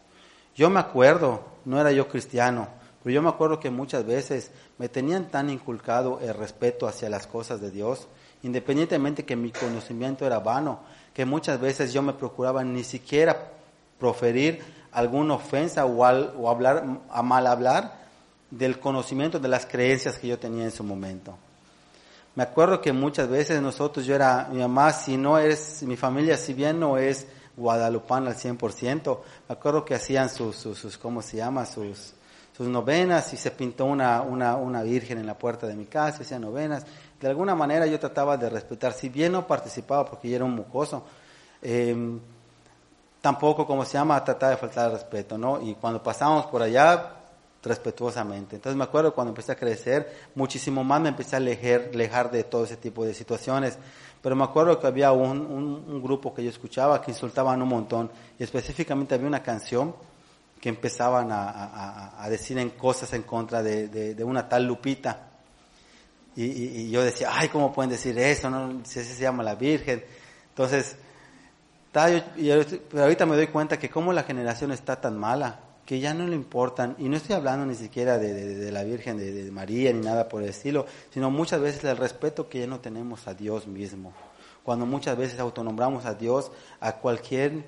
[0.54, 2.68] Yo me acuerdo, no era yo cristiano,
[3.02, 7.26] pero yo me acuerdo que muchas veces me tenían tan inculcado el respeto hacia las
[7.26, 8.06] cosas de Dios,
[8.46, 10.78] independientemente que mi conocimiento era vano,
[11.12, 13.50] que muchas veces yo me procuraba ni siquiera
[13.98, 18.06] proferir alguna ofensa o, hablar a mal hablar
[18.50, 21.36] del conocimiento de las creencias que yo tenía en su momento.
[22.36, 26.36] Me acuerdo que muchas veces nosotros, yo era, mi mamá, si no es, mi familia,
[26.36, 31.38] si bien no es guadalupana al 100%, me acuerdo que hacían sus, sus, ¿cómo se
[31.38, 31.66] llama?
[31.66, 32.12] Sus,
[32.56, 36.22] sus novenas y se pintó una, una, una virgen en la puerta de mi casa,
[36.22, 36.86] hacían novenas.
[37.20, 40.54] De alguna manera yo trataba de respetar, si bien no participaba porque yo era un
[40.54, 41.04] mucoso,
[41.62, 42.18] eh,
[43.20, 45.60] tampoco, como se llama, trataba de faltar respeto, ¿no?
[45.60, 47.16] Y cuando pasábamos por allá,
[47.66, 48.56] respetuosamente.
[48.56, 52.64] Entonces me acuerdo cuando empecé a crecer, muchísimo más me empecé a alejar, de todo
[52.64, 53.78] ese tipo de situaciones.
[54.22, 58.10] Pero me acuerdo que había un, grupo que yo escuchaba que insultaban un montón.
[58.38, 59.94] Y específicamente había una canción
[60.60, 65.25] que empezaban a, decir en cosas en contra de, una tal Lupita.
[66.36, 68.50] Y, yo decía, ay, ¿cómo pueden decir eso?
[68.50, 68.84] No?
[68.84, 70.04] Si se llama la Virgen.
[70.50, 70.96] Entonces,
[71.92, 76.26] pero ahorita me doy cuenta que cómo la generación está tan mala, que ya no
[76.26, 80.28] le importan, y no estoy hablando ni siquiera de, la Virgen de, María ni nada
[80.28, 84.12] por el estilo, sino muchas veces el respeto que ya no tenemos a Dios mismo.
[84.62, 87.64] Cuando muchas veces autonombramos a Dios a cualquier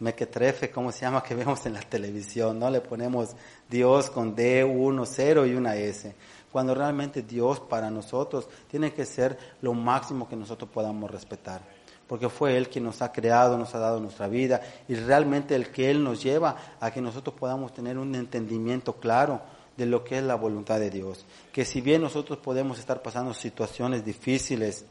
[0.00, 2.70] mequetrefe, como se llama, que vemos en la televisión, ¿no?
[2.70, 3.36] Le ponemos
[3.68, 6.14] Dios con D, 1, 0 y una S.
[6.52, 11.62] Cuando realmente Dios para nosotros tiene que ser lo máximo que nosotros podamos respetar
[12.10, 15.70] porque fue Él quien nos ha creado, nos ha dado nuestra vida y realmente el
[15.70, 19.40] que Él nos lleva a que nosotros podamos tener un entendimiento claro
[19.76, 21.24] de lo que es la voluntad de Dios.
[21.52, 24.84] Que si bien nosotros podemos estar pasando situaciones difíciles,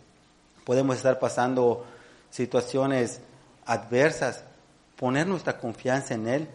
[0.64, 1.86] podemos estar pasando
[2.30, 3.20] situaciones
[3.66, 4.46] adversas,
[4.96, 6.48] poner nuestra confianza en Él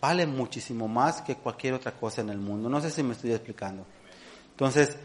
[0.00, 2.68] vale muchísimo más que cualquier otra cosa en el mundo.
[2.68, 3.84] No sé si me estoy explicando.
[4.58, 4.96] Entonces,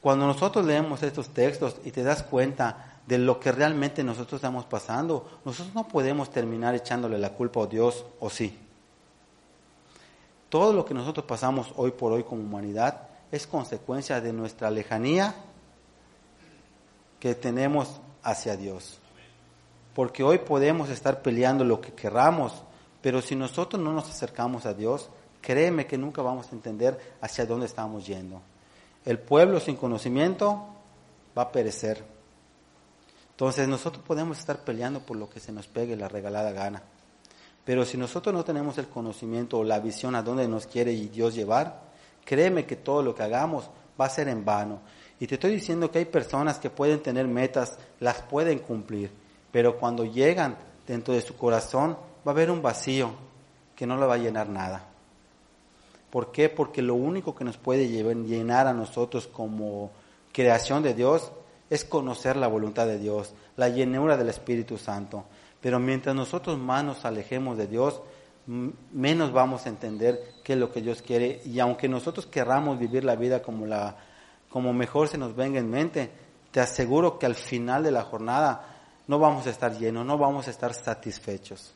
[0.00, 4.64] cuando nosotros leemos estos textos y te das cuenta de lo que realmente nosotros estamos
[4.64, 8.58] pasando, nosotros no podemos terminar echándole la culpa a Dios o sí.
[10.48, 15.36] Todo lo que nosotros pasamos hoy por hoy como humanidad es consecuencia de nuestra lejanía
[17.20, 18.98] que tenemos hacia Dios.
[19.94, 22.64] Porque hoy podemos estar peleando lo que querramos,
[23.00, 25.10] pero si nosotros no nos acercamos a Dios,
[25.40, 28.42] créeme que nunca vamos a entender hacia dónde estamos yendo.
[29.04, 30.66] El pueblo sin conocimiento
[31.36, 32.04] va a perecer.
[33.30, 36.82] Entonces nosotros podemos estar peleando por lo que se nos pegue la regalada gana.
[37.64, 41.34] Pero si nosotros no tenemos el conocimiento o la visión a dónde nos quiere Dios
[41.34, 41.82] llevar,
[42.24, 43.68] créeme que todo lo que hagamos
[44.00, 44.80] va a ser en vano.
[45.20, 49.10] Y te estoy diciendo que hay personas que pueden tener metas, las pueden cumplir,
[49.50, 53.12] pero cuando llegan dentro de su corazón va a haber un vacío
[53.76, 54.93] que no le va a llenar nada.
[56.14, 56.48] ¿Por qué?
[56.48, 59.90] Porque lo único que nos puede llenar a nosotros como
[60.32, 61.32] creación de Dios
[61.68, 65.24] es conocer la voluntad de Dios, la llenura del Espíritu Santo.
[65.60, 68.00] Pero mientras nosotros más nos alejemos de Dios,
[68.46, 71.42] menos vamos a entender qué es lo que Dios quiere.
[71.46, 73.96] Y aunque nosotros querramos vivir la vida como, la,
[74.48, 76.12] como mejor se nos venga en mente,
[76.52, 78.68] te aseguro que al final de la jornada
[79.08, 81.74] no vamos a estar llenos, no vamos a estar satisfechos.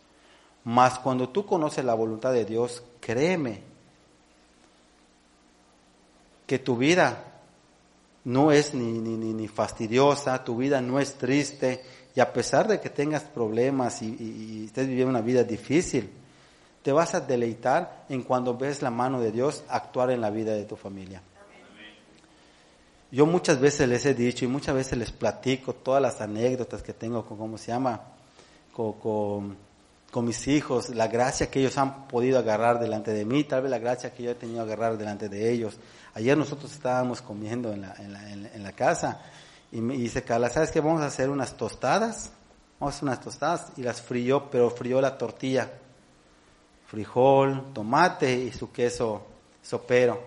[0.63, 3.68] Mas cuando tú conoces la voluntad de Dios, créeme
[6.49, 7.25] que tu vida
[8.25, 11.85] no es ni, ni, ni, fastidiosa, tu vida no es triste,
[12.17, 16.11] y a pesar de que tengas problemas y, estés viviendo una vida difícil,
[16.83, 20.55] te vas a deleitar en cuando ves la mano de Dios actuar en la vida
[20.55, 21.21] de tu familia.
[23.11, 26.95] Yo muchas veces les he dicho y muchas veces les platico todas las anécdotas que
[26.95, 28.01] tengo con, ¿cómo se llama?
[28.73, 29.57] Con,
[30.11, 33.71] con, mis hijos, la gracia que ellos han podido agarrar delante de mí, tal vez
[33.71, 35.79] la gracia que yo he tenido agarrar delante de ellos.
[36.19, 39.21] Ayer nosotros estábamos comiendo en la, casa
[39.71, 40.81] y me dice Carla, ¿sabes qué?
[40.81, 42.33] Vamos a hacer unas tostadas.
[42.81, 45.71] Vamos a hacer unas tostadas y las frió, pero frió la tortilla.
[46.89, 49.25] Frijol, tomate y su queso
[49.63, 50.21] sopero.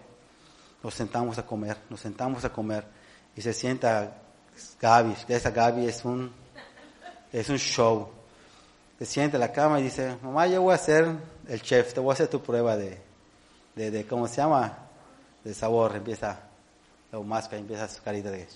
[0.82, 2.86] Nos sentamos a comer, nos sentamos a comer.
[3.36, 4.16] Y se sienta
[4.80, 6.32] Gaby, esa Gaby es un,
[7.34, 8.10] es un show.
[8.98, 11.18] Se sienta en la cama y dice, mamá, yo voy a ser
[11.50, 12.98] el chef, te voy a hacer tu prueba de,
[13.76, 14.88] de, de ¿cómo se llama?
[15.44, 16.40] De sabor, empieza,
[17.12, 18.48] lo que empieza su carita de...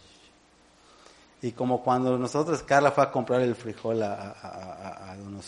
[1.41, 5.39] Y como cuando nosotros, Carla fue a comprar el frijol a, a, a, Don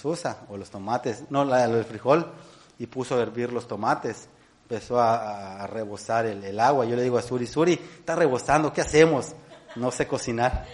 [0.49, 2.31] o los tomates, no, la, el frijol,
[2.77, 4.27] y puso a hervir los tomates.
[4.63, 6.85] empezó a, rebosar el, agua.
[6.85, 9.33] Yo le digo a Suri, Suri, está rebosando, ¿qué hacemos?
[9.75, 10.65] No sé cocinar.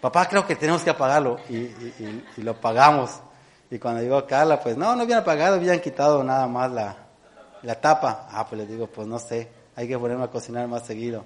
[0.00, 1.38] Papá, creo que tenemos que apagarlo.
[1.50, 3.20] Y, lo apagamos.
[3.70, 7.03] Y cuando llegó a Carla, pues no, no habían apagado, habían quitado nada más la,
[7.64, 8.28] la tapa.
[8.30, 11.24] Ah, pues le digo, pues no sé, hay que ponerme a cocinar más seguido.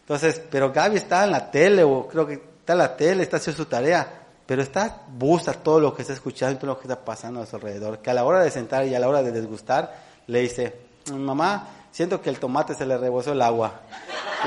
[0.00, 3.36] Entonces, pero Gaby está en la tele, o creo que está en la tele, está
[3.36, 6.82] haciendo su tarea pero está busta todo lo que está escuchando y todo lo que
[6.82, 9.22] está pasando a su alrededor, que a la hora de sentar y a la hora
[9.22, 9.96] de desgustar,
[10.26, 10.76] le dice,
[11.10, 13.80] mamá, siento que el tomate se le rebosó el agua.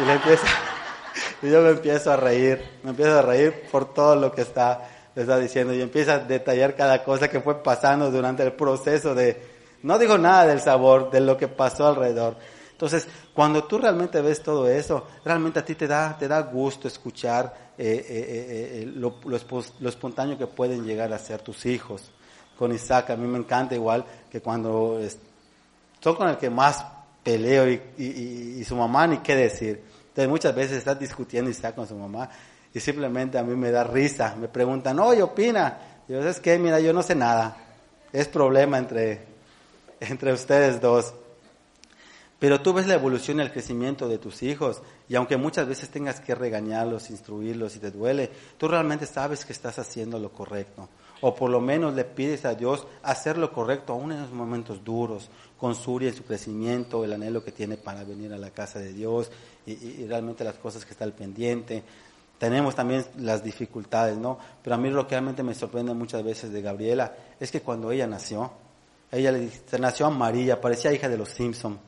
[0.02, 0.46] Y le empieza,
[1.42, 4.88] y yo me empiezo a reír, me empiezo a reír por todo lo que está,
[5.16, 9.16] le está diciendo y empieza a detallar cada cosa que fue pasando durante el proceso
[9.16, 9.55] de,
[9.86, 12.36] no digo nada del sabor, de lo que pasó alrededor.
[12.72, 16.88] Entonces, cuando tú realmente ves todo eso, realmente a ti te da, te da gusto
[16.88, 19.20] escuchar eh, eh, eh, lo,
[19.88, 22.12] espontáneo que pueden llegar a ser tus hijos.
[22.58, 25.00] Con Isaac, a mí me encanta igual que cuando
[26.00, 26.84] son con el que más
[27.24, 29.84] peleo y, su mamá ni qué decir.
[30.08, 32.30] Entonces muchas veces está discutiendo Isaac con su mamá
[32.74, 34.36] y simplemente a mí me da risa.
[34.36, 35.78] Me preguntan, oye, opina.
[36.08, 37.56] Y yo, es que, mira, yo no sé nada.
[38.12, 39.35] Es problema entre,
[40.00, 41.14] entre ustedes dos.
[42.40, 45.90] Pero tú ves la evolución y el crecimiento de tus hijos y aunque muchas veces
[45.90, 50.90] tengas que regañarlos, instruirlos y te duele, tú realmente sabes que estás haciendo lo correcto.
[51.22, 54.84] O por lo menos le pides a Dios hacer lo correcto aún en los momentos
[54.84, 58.80] duros, con Suri en su crecimiento, el anhelo que tiene para venir a la casa
[58.80, 59.32] de Dios
[59.66, 61.84] y, realmente las cosas que está al pendiente.
[62.38, 64.38] Tenemos también las dificultades, ¿no?
[64.62, 67.92] Pero a mí lo que realmente me sorprende muchas veces de Gabriela es que cuando
[67.92, 68.52] ella nació,
[69.16, 71.80] ella le, se nació amarilla, parecía hija de los Simpson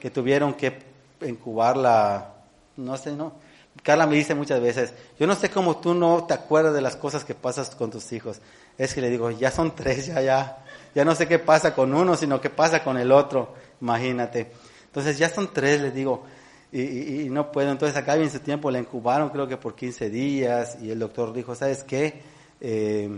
[0.00, 0.78] que tuvieron que
[1.22, 2.34] incubarla,
[2.76, 3.34] no sé, ¿no?
[3.82, 6.96] Carla me dice muchas veces, yo no sé cómo tú no te acuerdas de las
[6.96, 8.40] cosas que pasas con tus hijos.
[8.78, 11.94] Es que le digo, ya son tres, ya, ya, ya no sé qué pasa con
[11.94, 14.50] uno, sino qué pasa con el otro, imagínate.
[14.86, 16.24] Entonces ya son tres, le digo,
[16.72, 17.70] y, no puedo.
[17.70, 21.32] Entonces acá en su tiempo la incubaron, creo que por 15 días, y el doctor
[21.32, 22.22] dijo, ¿sabes qué?
[22.60, 23.08] Eh,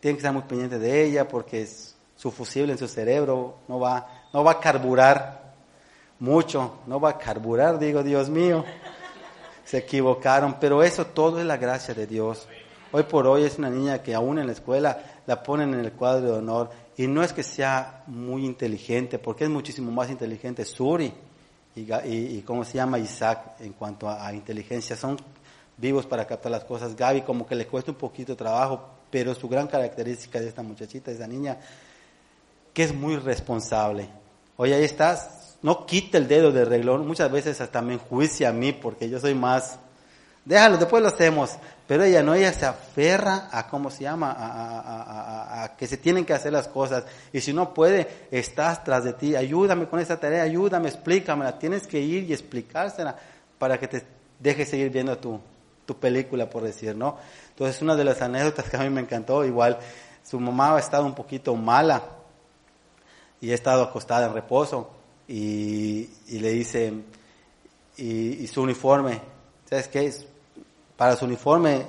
[0.00, 1.66] tiene que estar muy pendiente de ella porque
[2.16, 5.54] su fusible en su cerebro no va no va a carburar
[6.18, 8.64] mucho, no va a carburar, digo, Dios mío.
[9.64, 12.46] Se equivocaron, pero eso todo es la gracia de Dios.
[12.92, 15.92] Hoy por hoy es una niña que aún en la escuela la ponen en el
[15.92, 20.64] cuadro de honor y no es que sea muy inteligente, porque es muchísimo más inteligente
[20.64, 21.12] Suri
[21.74, 24.96] y, y, cómo se llama Isaac en cuanto a, a, inteligencia.
[24.96, 25.16] Son
[25.76, 26.94] vivos para captar las cosas.
[26.94, 30.62] Gaby como que le cuesta un poquito de trabajo, pero su gran característica de esta
[30.62, 31.58] muchachita, de esta niña,
[32.76, 34.06] que es muy responsable.
[34.58, 38.52] Oye, ahí estás, no quite el dedo del reglón, muchas veces hasta me enjuicia a
[38.52, 39.78] mí porque yo soy más,
[40.44, 41.52] déjalo, después lo hacemos,
[41.86, 46.34] pero ella no, ella se aferra a cómo se llama, a, que se tienen que
[46.34, 50.42] hacer las cosas, y si no puede, estás tras de ti, ayúdame con esta tarea,
[50.42, 53.16] ayúdame, explícamela, tienes que ir y explicársela
[53.58, 54.02] para que te
[54.38, 55.40] dejes seguir viendo tu,
[55.86, 57.16] tu película, por decir, ¿no?
[57.48, 59.78] Entonces, una de las anécdotas que a mí me encantó, igual,
[60.22, 62.15] su mamá ha estado un poquito mala,
[63.40, 64.90] y he estado acostada en reposo
[65.28, 66.92] y, le dice,
[67.96, 69.20] y, su uniforme,
[69.68, 70.06] ¿sabes qué?
[70.06, 70.26] es?
[70.96, 71.84] Para su uniforme,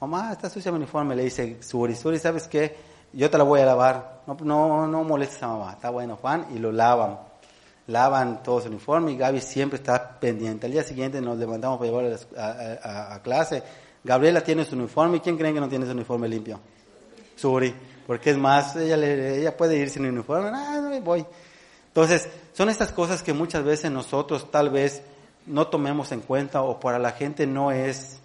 [0.00, 2.76] mamá, está sucia mi uniforme, le dice Suri, Suri, ¿sabes qué?
[3.12, 6.46] Yo te la voy a lavar, no, no, no molestes a mamá, está bueno, Juan,
[6.54, 7.18] y lo lavan.
[7.86, 10.66] Lavan todo su uniforme y Gaby siempre está pendiente.
[10.66, 13.64] Al día siguiente nos levantamos para llevarla a, a clase.
[14.04, 15.16] Gabriela tiene su uniforme.
[15.16, 16.60] ¿y ¿Quién creen que no tiene su uniforme limpio?
[17.34, 17.74] Suri
[18.10, 21.24] porque es más, ella, ella puede ir sin uniforme, ah, no, voy.
[21.86, 25.00] Entonces, son estas cosas que muchas veces nosotros tal vez
[25.46, 28.18] no tomemos en cuenta o para la gente no es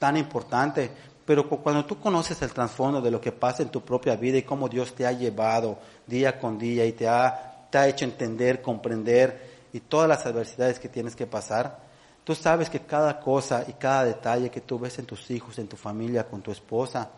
[0.00, 0.90] tan importante,
[1.24, 4.42] pero cuando tú conoces el trasfondo de lo que pasa en tu propia vida y
[4.42, 5.78] cómo Dios te ha llevado
[6.08, 10.80] día con día y te ha, te ha hecho entender, comprender y todas las adversidades
[10.80, 11.78] que tienes que pasar,
[12.24, 15.68] tú sabes que cada cosa y cada detalle que tú ves en tus hijos, en
[15.68, 17.08] tu familia, con tu esposa,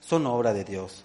[0.00, 1.04] son obra de Dios.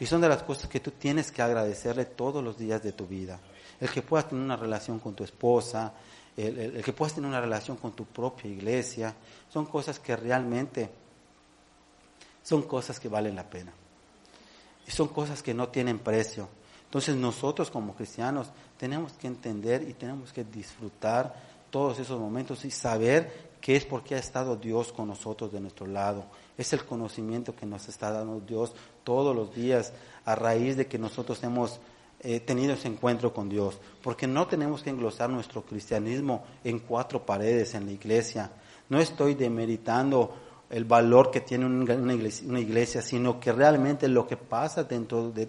[0.00, 3.06] Y son de las cosas que tú tienes que agradecerle todos los días de tu
[3.06, 3.40] vida.
[3.80, 5.92] El que puedas tener una relación con tu esposa,
[6.36, 9.14] el, que puedas tener una relación con tu propia iglesia,
[9.48, 10.90] son cosas que realmente
[12.42, 13.72] son cosas que valen la pena.
[14.86, 16.48] Y son cosas que no tienen precio.
[16.84, 21.34] Entonces nosotros como cristianos tenemos que entender y tenemos que disfrutar
[21.70, 25.86] todos esos momentos y saber que es porque ha estado Dios con nosotros de nuestro
[25.86, 26.24] lado
[26.58, 29.92] es el conocimiento que nos está dando Dios todos los días
[30.24, 31.80] a raíz de que nosotros hemos
[32.20, 33.78] eh, tenido ese encuentro con Dios.
[34.02, 38.50] Porque no tenemos que englosar nuestro cristianismo en cuatro paredes en la iglesia.
[38.88, 40.34] No estoy demeritando
[40.68, 45.30] el valor que tiene una iglesia, una iglesia, sino que realmente lo que pasa dentro
[45.30, 45.48] de,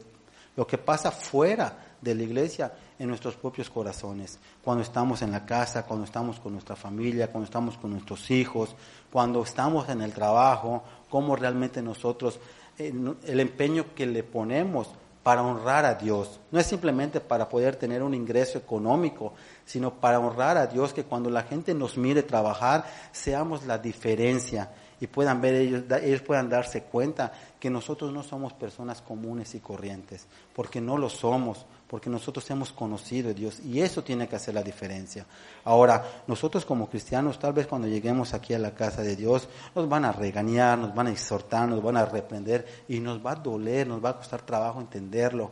[0.56, 4.38] lo que pasa fuera de la iglesia en nuestros propios corazones.
[4.62, 8.76] Cuando estamos en la casa, cuando estamos con nuestra familia, cuando estamos con nuestros hijos,
[9.12, 12.40] cuando estamos en el trabajo, cómo realmente nosotros,
[12.78, 12.94] eh,
[13.26, 14.90] el empeño que le ponemos
[15.24, 16.40] para honrar a Dios.
[16.52, 19.34] No es simplemente para poder tener un ingreso económico,
[19.66, 24.72] sino para honrar a Dios, que cuando la gente nos mire trabajar, seamos la diferencia
[25.00, 29.60] y puedan ver ellos, ellos puedan darse cuenta que nosotros no somos personas comunes y
[29.60, 34.36] corrientes, porque no lo somos, porque nosotros hemos conocido a Dios y eso tiene que
[34.36, 35.26] hacer la diferencia.
[35.64, 39.90] Ahora, nosotros como cristianos, tal vez cuando lleguemos aquí a la casa de Dios, nos
[39.90, 43.36] van a regañar, nos van a exhortar, nos van a reprender y nos va a
[43.36, 45.52] doler, nos va a costar trabajo entenderlo.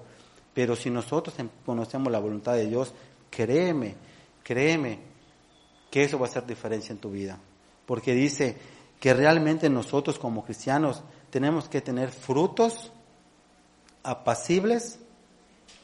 [0.54, 2.94] Pero si nosotros em, conocemos la voluntad de Dios,
[3.30, 3.96] créeme,
[4.44, 5.00] créeme
[5.90, 7.40] que eso va a hacer diferencia en tu vida.
[7.86, 8.58] Porque dice,
[9.00, 12.92] que realmente nosotros como cristianos tenemos que tener frutos
[14.04, 15.00] apacibles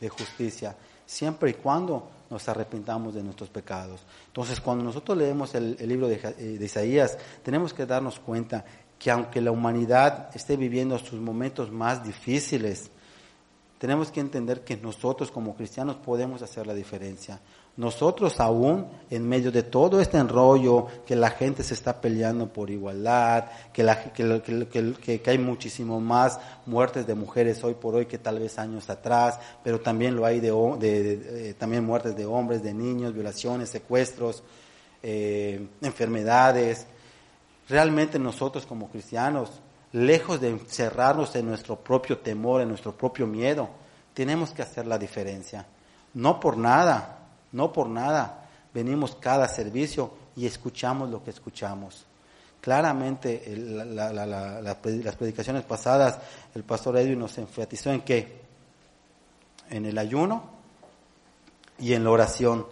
[0.04, 0.76] de justicia,
[1.06, 4.02] siempre y cuando nos arrepintamos de nuestros pecados.
[4.28, 6.20] Entonces, cuando nosotros leemos el, libro eh,
[6.60, 8.66] de, Isaías, tenemos que darnos cuenta
[9.00, 12.92] que aunque la humanidad esté viviendo sus momentos más difíciles,
[13.78, 17.40] tenemos que entender que nosotros como cristianos podemos hacer la diferencia.
[17.76, 22.70] Nosotros aún, en medio de todo este enrollo, que la gente se está peleando por
[22.70, 28.38] igualdad, que, la, que, hay muchísimo más muertes de mujeres hoy por hoy que tal
[28.38, 33.16] vez años atrás, pero también lo hay de, de, también muertes de hombres, de niños,
[33.16, 34.44] violaciones, secuestros,
[35.02, 36.86] eh, enfermedades.
[37.68, 39.50] Realmente nosotros como cristianos,
[39.94, 43.68] lejos de encerrarnos en nuestro propio temor, en nuestro propio miedo,
[44.14, 45.66] tenemos que hacer la diferencia.
[46.14, 47.23] No por nada,
[47.54, 52.06] no por nada venimos cada servicio y escuchamos lo que escuchamos.
[52.60, 56.20] Claramente las predicaciones pasadas,
[56.56, 58.42] el pastor Edwin nos enfatizó en que
[59.70, 60.44] en el ayuno
[61.80, 62.66] y en la oración.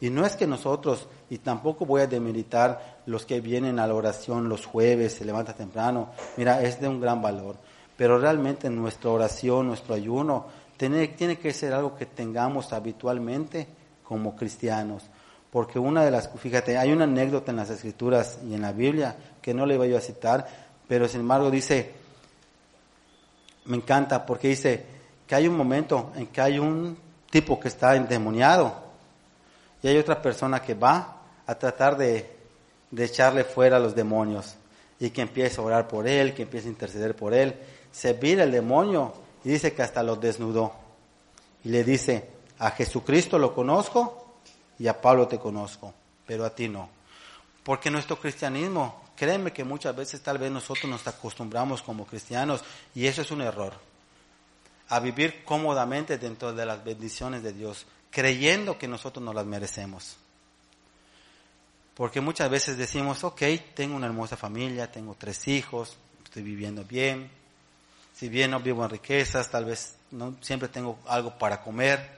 [0.00, 3.94] Y no es que nosotros, y tampoco voy a demilitar los que vienen a la
[3.94, 7.56] oración los jueves, se levanta temprano, mira, es de un gran valor.
[7.96, 13.68] Pero realmente nuestra oración, nuestro ayuno, tiene, tiene que ser algo que tengamos habitualmente
[14.06, 15.04] como cristianos.
[15.50, 19.16] Porque una de las, fíjate, hay una anécdota en las escrituras y en la Biblia
[19.40, 20.46] que no le iba a citar,
[20.88, 21.92] pero sin embargo dice,
[23.64, 24.84] me encanta porque dice
[25.26, 26.96] que hay un momento en que hay un
[27.30, 28.74] tipo que está endemoniado
[29.82, 32.36] y hay otra persona que va a tratar de,
[32.90, 34.54] de echarle fuera a los demonios
[34.98, 37.54] y que empieza a orar por él, que empieza a interceder por él.
[37.90, 39.12] Se vira el demonio
[39.44, 40.72] y dice que hasta lo desnudó
[41.64, 44.40] y le dice, a Jesucristo lo conozco
[44.78, 45.92] y a Pablo te conozco,
[46.26, 46.88] pero a ti no.
[47.62, 52.62] Porque nuestro cristianismo, créeme que muchas veces tal vez nosotros nos acostumbramos como cristianos
[52.94, 53.74] y eso es un error.
[54.88, 60.16] A vivir cómodamente dentro de las bendiciones de Dios, creyendo que nosotros no las merecemos.
[61.94, 63.42] Porque muchas veces decimos, ok,
[63.74, 67.30] tengo una hermosa familia, tengo tres hijos, estoy viviendo bien.
[68.14, 72.15] Si bien no vivo en riquezas, tal vez no siempre tengo algo para comer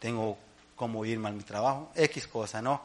[0.00, 0.36] tengo
[0.74, 2.80] cómo irme a mi trabajo, X cosa, ¿no?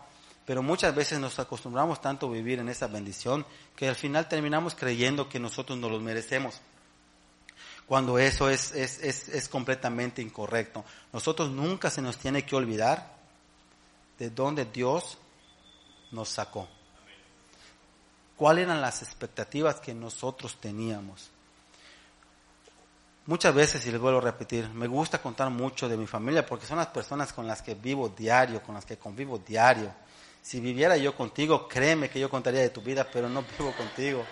[0.46, 3.44] Pero muchas veces nos acostumbramos tanto a vivir en esa bendición
[3.76, 6.62] que al final terminamos creyendo que nosotros no los merecemos.
[7.88, 10.86] Cuando eso es, es, es, es completamente incorrecto.
[11.14, 13.16] Nosotros nunca se nos tiene que olvidar
[14.20, 15.18] de dónde Dios
[16.12, 16.68] nos sacó.
[18.36, 21.32] ¿Cuáles eran las expectativas que nosotros teníamos?
[23.28, 26.68] Muchas veces, y les vuelvo a repetir, me gusta contar mucho de mi familia porque
[26.68, 29.92] son las personas con las que vivo diario, con las que convivo diario.
[30.44, 34.24] Si viviera yo contigo, créeme que yo contaría de tu vida, pero no vivo contigo.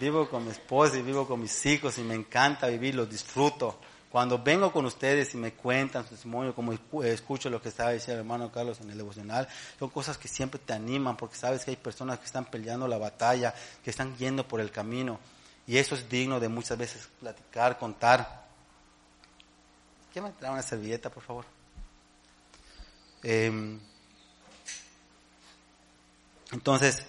[0.00, 3.78] Vivo con mi esposa y vivo con mis hijos y me encanta vivir, lo disfruto.
[4.10, 6.72] Cuando vengo con ustedes y me cuentan su testimonio, como
[7.04, 9.46] escucho lo que estaba diciendo el hermano Carlos en el devocional,
[9.78, 12.98] son cosas que siempre te animan porque sabes que hay personas que están peleando la
[12.98, 13.54] batalla,
[13.84, 15.20] que están yendo por el camino
[15.68, 18.46] y eso es digno de muchas veces platicar, contar.
[20.10, 21.44] ¿Quién me trae una servilleta, por favor?
[23.22, 23.78] Em,
[26.52, 27.04] entonces,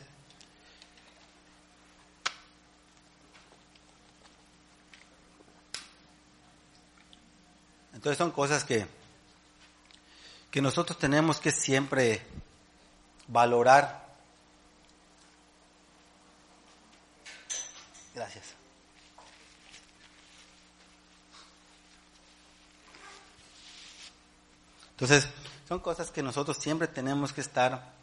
[7.94, 8.86] entonces son cosas que,
[10.52, 12.22] que nosotros tenemos que siempre
[13.26, 14.10] valorar
[18.20, 18.54] Gracias.
[25.00, 25.30] Entonces,
[25.66, 27.94] son cosas que nosotros siempre tenemos que estar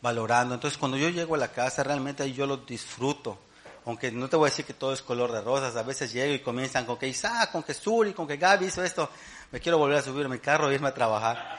[0.00, 0.54] valorando.
[0.54, 3.38] Entonces, cuando yo llego a la casa, realmente yo lo disfruto.
[3.84, 6.34] aunque no te voy a decir que todo es color de rosas, a veces llego
[6.34, 9.10] y comienzan con que Isaac, con que Suri, con que Gaby hizo esto,
[9.50, 11.58] me quiero volver a subir mi carro e irme a trabajar.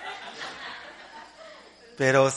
[1.97, 2.31] Pero,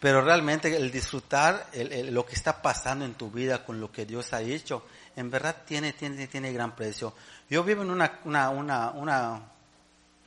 [0.00, 1.70] pero realmente el disfrutar
[2.10, 4.84] lo que está pasando en tu vida con lo que Dios ha hecho,
[5.16, 7.14] en verdad tiene, tiene, tiene gran precio.
[7.48, 9.42] Yo vivo en una, una, una, una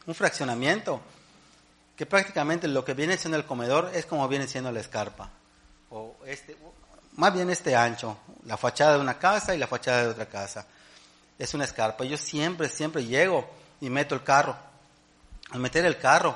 [0.05, 1.01] un fraccionamiento
[1.95, 5.29] que prácticamente lo que viene siendo el comedor es como viene siendo la escarpa.
[5.91, 6.57] O este,
[7.13, 10.65] más bien este ancho, la fachada de una casa y la fachada de otra casa.
[11.37, 12.03] Es una escarpa.
[12.03, 13.49] Yo siempre, siempre llego
[13.79, 14.55] y meto el carro.
[15.51, 16.35] Al meter el carro,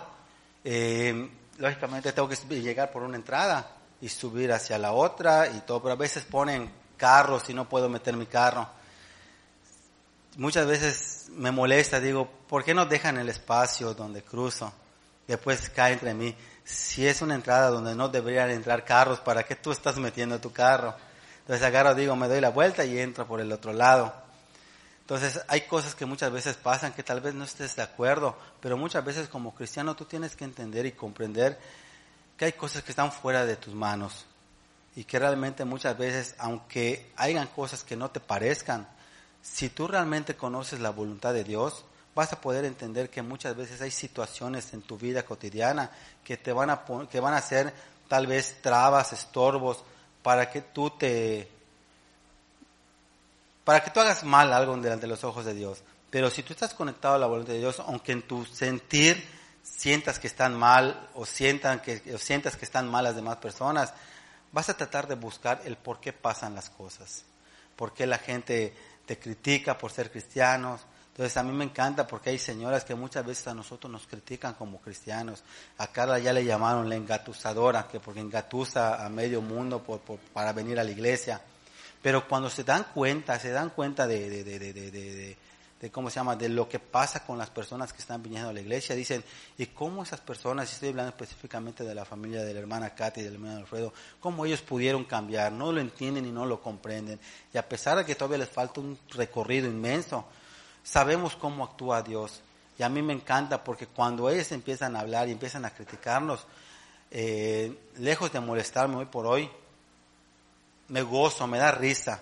[0.63, 5.81] eh, lógicamente tengo que llegar por una entrada y subir hacia la otra y todo,
[5.81, 8.67] pero a veces ponen carros y no puedo meter mi carro.
[10.37, 14.73] Muchas veces me molesta, digo, ¿por qué no dejan el espacio donde cruzo?
[15.27, 19.55] Después cae entre mí si es una entrada donde no deberían entrar carros, ¿para qué
[19.55, 20.95] tú estás metiendo tu carro?
[21.41, 24.13] Entonces agarro, digo, me doy la vuelta y entro por el otro lado.
[25.01, 28.77] Entonces hay cosas que muchas veces pasan que tal vez no estés de acuerdo, pero
[28.77, 31.59] muchas veces como cristiano tú tienes que entender y comprender
[32.35, 34.25] que hay cosas que están fuera de tus manos
[34.95, 38.87] y que realmente muchas veces, aunque hayan cosas que no te parezcan,
[39.51, 41.85] si tú realmente conoces la voluntad de Dios,
[42.15, 45.91] vas a poder entender que muchas veces hay situaciones en tu vida cotidiana
[46.23, 47.73] que te van a, que van a ser
[48.07, 49.83] tal vez trabas, estorbos,
[50.23, 51.49] para que tú te,
[53.63, 55.83] para que tú hagas mal algo delante de los ojos de Dios.
[56.09, 59.23] Pero si tú estás conectado a la voluntad de Dios, aunque en tu sentir
[59.61, 63.93] sientas que están mal o, sientan que, o sientas que están mal las demás personas,
[64.51, 67.23] vas a tratar de buscar el por qué pasan las cosas.
[67.75, 68.73] Por qué la gente
[69.05, 70.81] te critica por ser cristianos,
[71.15, 74.53] entonces a mí me encanta porque hay señoras que muchas veces a nosotros nos critican
[74.55, 75.45] como cristianos.
[75.77, 80.01] A Carla ya le llamaron la engatusadora, que porque engatusa a medio mundo por,
[80.33, 81.39] para venir a la iglesia.
[82.01, 85.37] Pero cuando se dan cuenta, se dan cuenta de, de, de, de,
[85.81, 88.53] de, cómo se llama, de lo que pasa con las personas que están viniendo a
[88.53, 89.23] la iglesia, dicen,
[89.57, 93.23] ¿y cómo esas personas, estoy hablando específicamente de la familia de la hermana Katy y
[93.23, 95.51] del hermano Alfredo, cómo ellos pudieron cambiar?
[95.51, 97.19] No lo entienden y no lo comprenden.
[97.53, 100.25] Y a pesar de que todavía les falta un recorrido inmenso,
[100.83, 102.41] sabemos cómo actúa Dios.
[102.77, 106.45] Y a mí me encanta porque cuando ellos empiezan a hablar y empiezan a criticarnos,
[107.11, 109.49] eh, lejos de molestarme hoy por hoy,
[110.87, 112.21] me gozo, me da risa.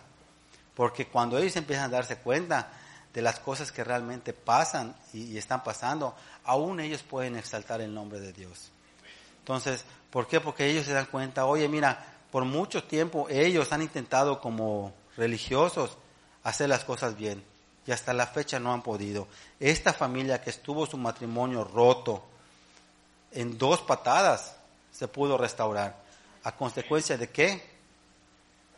[0.76, 2.72] Porque cuando ellos empiezan a darse cuenta
[3.14, 8.20] de las cosas que realmente pasan y, están pasando, aún ellos pueden exaltar el nombre
[8.20, 8.72] de Dios.
[9.39, 10.39] Entonces, ¿por qué?
[10.39, 15.97] Porque ellos se dan cuenta, oye, mira, por mucho tiempo ellos han intentado como religiosos
[16.43, 17.43] hacer las cosas bien
[17.86, 19.28] y hasta la fecha no han podido.
[19.59, 22.24] Esta familia que estuvo su matrimonio roto
[23.32, 24.55] en dos patadas
[24.91, 26.01] se pudo restaurar.
[26.43, 27.64] ¿A consecuencia de qué?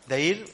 [0.07, 0.53] De ir,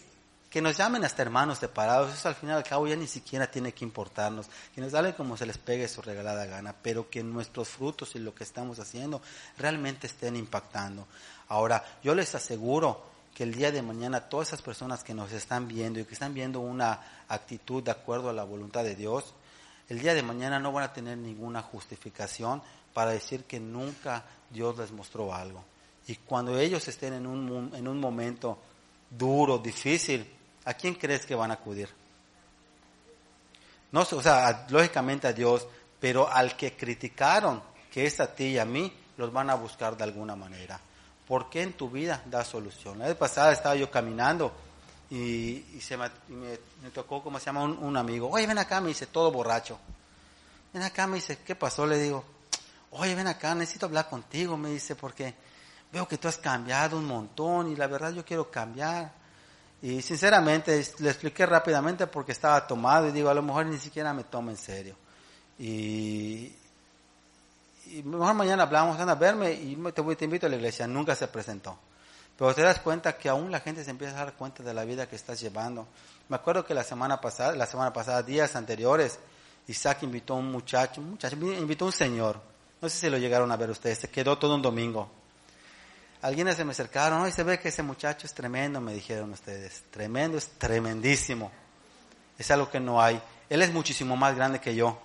[0.51, 3.73] que nos llamen hasta hermanos separados, eso al final al cabo ya ni siquiera tiene
[3.73, 7.69] que importarnos, que nos hablen como se les pegue su regalada gana, pero que nuestros
[7.69, 9.21] frutos y lo que estamos haciendo
[9.57, 11.07] realmente estén impactando.
[11.47, 13.01] Ahora, yo les aseguro
[13.33, 16.33] que el día de mañana todas esas personas que nos están viendo y que están
[16.33, 16.99] viendo una
[17.29, 19.33] actitud de acuerdo a la voluntad de Dios,
[19.87, 22.61] el día de mañana no van a tener ninguna justificación
[22.93, 25.63] para decir que nunca Dios les mostró algo.
[26.07, 28.57] Y cuando ellos estén en un, en un momento
[29.09, 30.27] duro, difícil,
[30.66, 31.89] ¿a quién crees que van a acudir?
[33.91, 35.68] No, o sea, lógicamente a Dios,
[35.99, 39.97] pero al que criticaron, que es a ti y a mí, los van a buscar
[39.97, 40.80] de alguna manera.
[41.28, 42.99] ¿Por qué en tu vida da solución?
[42.99, 44.51] La vez pasada estaba yo caminando
[45.09, 46.09] y, se me,
[46.93, 48.30] tocó, como se llama, un, amigo.
[48.30, 49.78] Oye, ven acá, me dice, todo borracho.
[50.74, 51.86] Ven acá, me dice, ¿qué pasó?
[51.86, 52.24] Le digo,
[52.91, 55.36] oye, ven acá, necesito hablar contigo, me dice, porque
[55.91, 59.20] veo que tú has cambiado un montón y la verdad yo quiero cambiar.
[59.82, 64.13] Y sinceramente le expliqué rápidamente porque estaba tomado y digo, a lo mejor ni siquiera
[64.13, 64.95] me toma en serio.
[65.57, 66.53] Y,
[67.88, 69.75] y mejor mañana hablamos, anda a verme y
[70.15, 70.86] te invito a la iglesia.
[70.88, 71.77] Nunca se presentó.
[72.38, 74.84] Pero te das cuenta que aún la gente se empieza a dar cuenta de la
[74.84, 75.88] vida que estás llevando.
[76.29, 79.19] Me acuerdo que la semana pasada, la semana pasada, días anteriores,
[79.67, 82.39] Isaac invitó a un muchacho, un muchacho, invitó a un señor.
[82.82, 85.09] No sé si lo llegaron a ver ustedes, se quedó todo un domingo.
[86.22, 89.84] Alguienes se me acercaron, hoy se ve que ese muchacho es tremendo, me dijeron ustedes.
[89.91, 91.51] Tremendo, es tremendísimo.
[92.38, 93.22] Es algo que no hay.
[93.49, 94.99] Él es muchísimo más grande que yo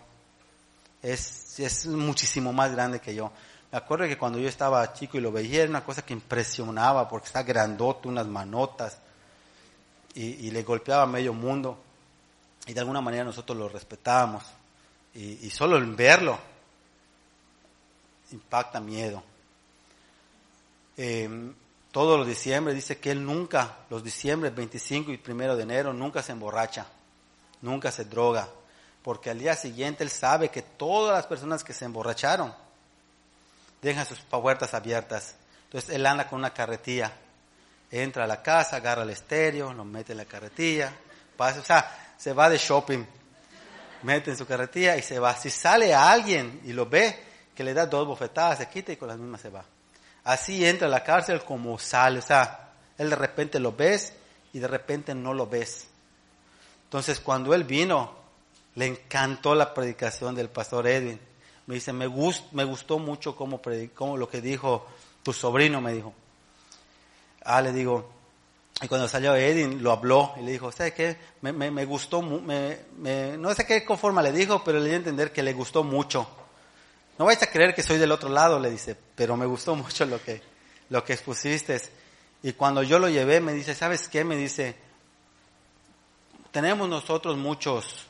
[1.06, 3.30] es, es muchísimo más grande que yo.
[3.70, 7.08] Me acuerdo que cuando yo estaba chico y lo veía era una cosa que impresionaba
[7.08, 8.98] porque está grandote, unas manotas
[10.14, 11.78] y, le golpeaba medio mundo
[12.66, 14.44] y de alguna manera nosotros lo respetábamos
[15.14, 16.38] y, solo en verlo
[18.32, 19.22] impacta miedo.
[20.96, 21.54] Em,
[21.92, 26.22] todos los diciembre, dice que él nunca, los diciembre 25 y 1 de enero, nunca
[26.22, 26.86] se emborracha,
[27.62, 28.48] nunca se droga,
[29.02, 32.52] porque al día siguiente él sabe que todas las personas que se emborracharon
[33.80, 35.36] dejan sus puertas abiertas.
[35.64, 37.12] Entonces él anda con una carretilla,
[37.90, 40.92] entra a la casa, agarra el estéreo, lo mete en la carretilla,
[41.36, 43.04] pasa, o sea, se va de shopping,
[44.02, 45.34] mete en su carretilla y se va.
[45.36, 47.24] Si sale a alguien y lo ve,
[47.54, 49.64] que le da dos bofetadas, se quita y con las mismas se va.
[50.26, 54.12] Así entra a la cárcel como sale, o sea, él de repente lo ves
[54.52, 55.86] y de repente no lo ves.
[56.82, 58.12] Entonces cuando él vino,
[58.74, 61.20] le encantó la predicación del pastor Edwin.
[61.66, 64.84] Me dice, me, me gustó mucho cómo, predicó, lo que dijo
[65.22, 66.12] tu sobrino, me dijo.
[67.44, 68.10] Ah, le digo,
[68.82, 71.16] y cuando salió Edwin, lo habló y le dijo, ¿sabes qué?
[71.40, 75.52] Me, gustó, no sé qué forma le dijo, pero le di a entender que le
[75.52, 76.28] gustó mucho.
[77.18, 80.04] No vais a creer que soy del otro lado, le dice, pero me gustó mucho
[80.04, 80.42] lo que,
[80.90, 81.80] lo que expusiste.
[82.42, 84.24] Y cuando yo lo llevé, me dice, ¿sabes qué?
[84.24, 84.76] Me dice,
[86.50, 88.06] tenemos nosotros muchos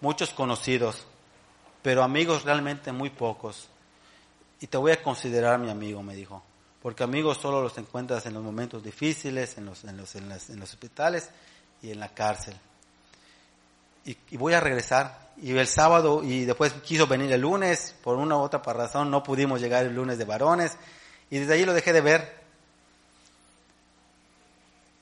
[0.00, 1.04] muchos conocidos,
[1.82, 3.68] pero amigos realmente muy pocos.
[4.60, 6.42] Y te voy a considerar mi amigo, me dijo,
[6.82, 10.70] porque amigos solo los encuentras en los momentos difíciles, en los, en los, en los
[10.70, 11.30] hospitales
[11.82, 12.54] y en la cárcel.
[14.08, 15.28] Y, voy a regresar.
[15.40, 19.22] Y el sábado, y después quiso venir el lunes, por una u otra razón no
[19.22, 20.76] pudimos llegar el lunes de varones,
[21.30, 22.38] y desde ahí lo dejé de ver.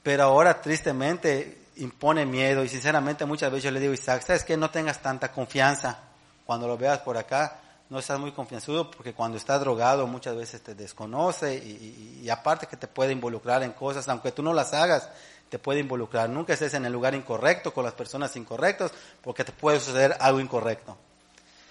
[0.03, 4.57] Pero ahora tristemente impone miedo y sinceramente muchas veces yo le digo, Isaac, sabes que
[4.57, 5.99] no tengas tanta confianza
[6.45, 10.63] cuando lo veas por acá, no estás muy confianzudo porque cuando estás drogado muchas veces
[10.63, 15.09] te desconoce y, aparte que te puede involucrar en cosas, aunque tú no las hagas,
[15.49, 16.29] te puede involucrar.
[16.29, 18.93] Nunca estés en el lugar incorrecto con las personas incorrectas
[19.23, 20.97] porque te puede suceder algo incorrecto.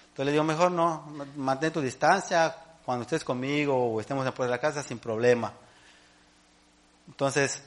[0.08, 1.04] Entonces le digo, mejor no,
[1.36, 5.52] mantén tu distancia cuando estés conmigo o estemos por la casa sin problema.
[7.06, 7.62] Entonces,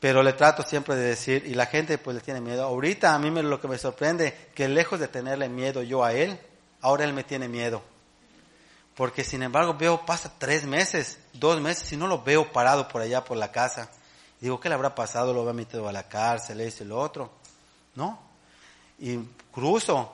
[0.00, 2.64] pero le trato siempre de decir, y la gente pues le tiene miedo.
[2.64, 6.12] Ahorita a mí me, lo que me sorprende, que lejos de tenerle miedo yo a
[6.12, 6.38] él,
[6.80, 7.82] ahora él me tiene miedo.
[8.94, 13.02] Porque sin embargo veo, pasa tres meses, dos meses, y no lo veo parado por
[13.02, 13.90] allá por la casa.
[14.40, 15.32] Digo, ¿qué le habrá pasado?
[15.32, 17.30] Lo había metido a la cárcel, eso y lo otro.
[17.94, 18.20] ¿No?
[18.98, 19.18] Y
[19.52, 20.12] cruzo,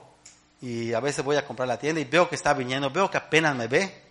[0.60, 3.18] y a veces voy a comprar la tienda y veo que está viniendo, veo que
[3.18, 4.02] apenas me ve.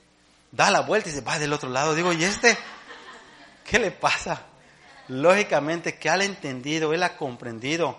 [0.51, 1.95] Da la vuelta y se va del otro lado.
[1.95, 2.57] Digo, ¿y este?
[3.63, 4.47] ¿Qué le pasa?
[5.11, 7.97] lógicamente que él ha entendido, él ha comprendido,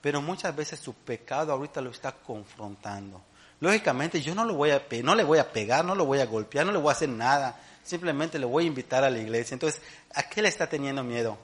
[0.00, 3.20] pero muchas veces su pecado ahorita lo está confrontando.
[3.60, 6.26] Lógicamente yo no, lo voy a, no le voy a pegar, no lo voy a
[6.26, 9.54] golpear, no le voy a hacer nada, simplemente le voy a invitar a la iglesia.
[9.54, 9.80] Entonces,
[10.14, 11.38] ¿a qué le está teniendo miedo?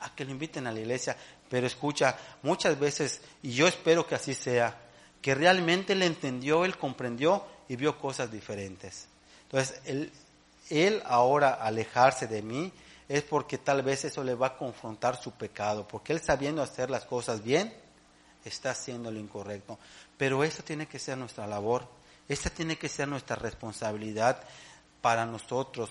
[0.00, 1.16] A que lo inviten a la iglesia.
[1.50, 4.76] Pero escucha, muchas veces, y yo espero que así sea,
[5.20, 9.08] que realmente le entendió, él comprendió y vio cosas diferentes.
[9.42, 10.12] Entonces, él,
[10.70, 12.72] él ahora alejarse de mí,
[13.08, 16.90] es porque tal vez eso le va a confrontar su pecado, porque él sabiendo hacer
[16.90, 17.74] las cosas bien,
[18.44, 19.78] está haciendo lo incorrecto.
[20.16, 21.88] Pero eso tiene que ser nuestra labor,
[22.28, 24.42] esta tiene que ser nuestra responsabilidad
[25.08, 25.88] para nosotros,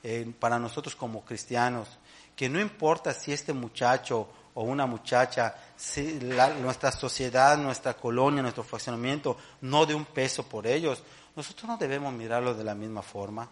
[0.00, 1.88] eh, para nosotros como cristianos,
[2.36, 6.20] que no importa si este muchacho o una muchacha, si
[6.62, 11.02] nuestra sociedad, nuestra colonia, nuestro fraccionamiento no dé un peso por ellos,
[11.34, 13.48] nosotros no debemos mirarlos de la misma forma.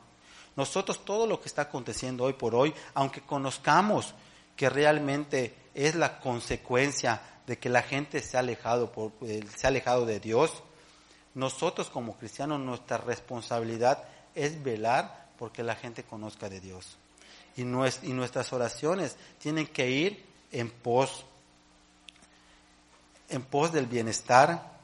[0.54, 4.14] Nosotros todo lo que está aconteciendo hoy por hoy, aunque conozcamos
[4.54, 9.66] que realmente es la consecuencia de que la gente se ha alejado, por, eh, se
[9.66, 10.52] ha alejado de Dios,
[11.34, 14.04] nosotros como cristianos nuestra responsabilidad
[14.39, 16.97] es velar porque la gente conozca de Dios.
[17.57, 21.24] Y, nuestras oraciones tienen que ir en pos,
[23.28, 24.78] en pos del bienestar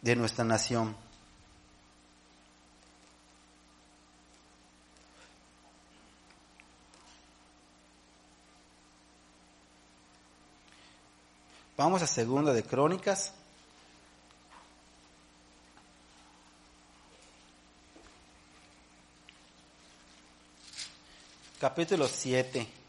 [0.00, 0.96] de nuestra nación.
[11.76, 13.34] Vamos a segunda de Crónicas.
[21.60, 22.79] Capítulo 7.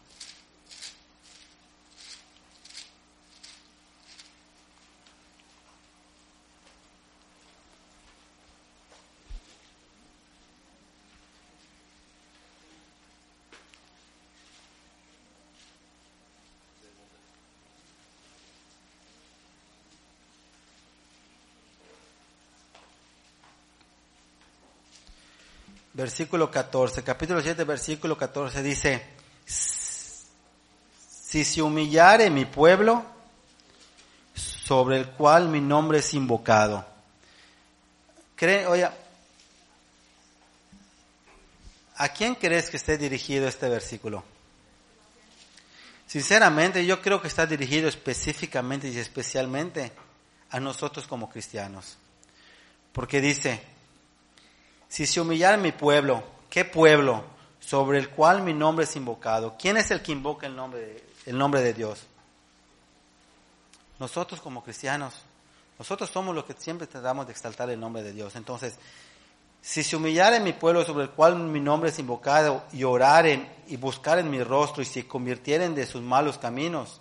[25.93, 29.05] Versículo 14, capítulo 7, versículo 14 dice,
[29.45, 33.05] si se humillare mi pueblo,
[34.33, 36.85] sobre el cual mi nombre es invocado.
[38.35, 38.89] Cree, oye,
[42.01, 44.23] ¿A quién crees que esté dirigido este versículo?
[46.07, 49.91] Sinceramente, yo creo que está dirigido específicamente y especialmente
[50.49, 51.97] a nosotros como cristianos.
[52.91, 53.61] Porque dice,
[54.91, 57.23] si se humillara mi pueblo, ¿qué pueblo?
[57.61, 59.55] Sobre el cual mi nombre es invocado.
[59.57, 62.01] ¿Quién es el que invoca el nombre de, el nombre de Dios?
[63.99, 65.13] Nosotros como cristianos.
[65.79, 68.35] Nosotros somos los que siempre tratamos de exaltar el nombre de Dios.
[68.35, 68.75] Entonces,
[69.61, 73.77] si se humillara mi pueblo sobre el cual mi nombre es invocado y oraren y
[73.77, 76.99] buscaren mi rostro y se convirtieren de sus malos caminos,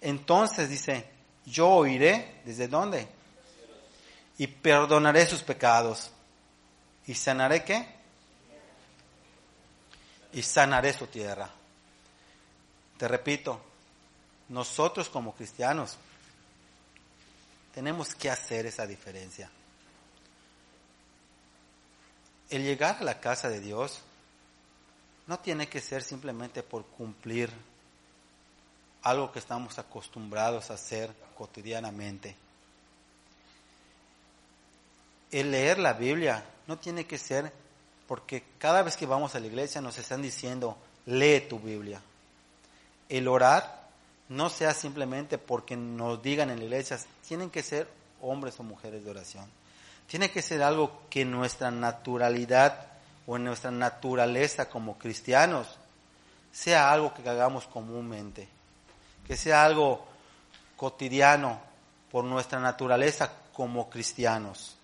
[0.00, 1.08] entonces dice,
[1.46, 3.06] yo oiré, ¿desde dónde?
[4.36, 6.10] Y perdonaré sus pecados.
[7.08, 7.86] ¿Y sanaré qué?
[10.34, 11.50] Y sanaré su tierra.
[12.98, 13.60] Te repito,
[14.50, 15.96] nosotros como cristianos
[17.74, 19.50] tenemos que hacer esa diferencia.
[22.50, 24.00] El llegar a la casa de Dios
[25.26, 27.50] no tiene que ser simplemente por cumplir
[29.02, 32.36] algo que estamos acostumbrados a hacer cotidianamente.
[35.30, 37.52] El leer la Biblia no tiene que ser
[38.06, 42.00] porque cada vez que vamos a la iglesia nos están diciendo, lee tu Biblia.
[43.08, 43.88] El orar
[44.28, 47.88] no sea simplemente porque nos digan en la iglesia, tienen que ser
[48.20, 49.46] hombres o mujeres de oración.
[50.06, 52.86] Tiene que ser algo que nuestra naturalidad
[53.26, 55.66] o en nuestra naturaleza como cristianos
[56.52, 58.48] sea algo que hagamos comúnmente,
[59.26, 60.06] que sea algo
[60.76, 61.60] cotidiano
[62.10, 64.77] por nuestra naturaleza como cristianos.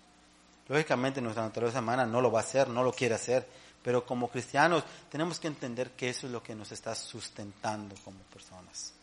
[0.67, 3.47] Lógicamente nuestra naturaleza humana no lo va a hacer, no lo quiere hacer,
[3.83, 8.17] pero como cristianos tenemos que entender que eso es lo que nos está sustentando como
[8.33, 8.93] personas.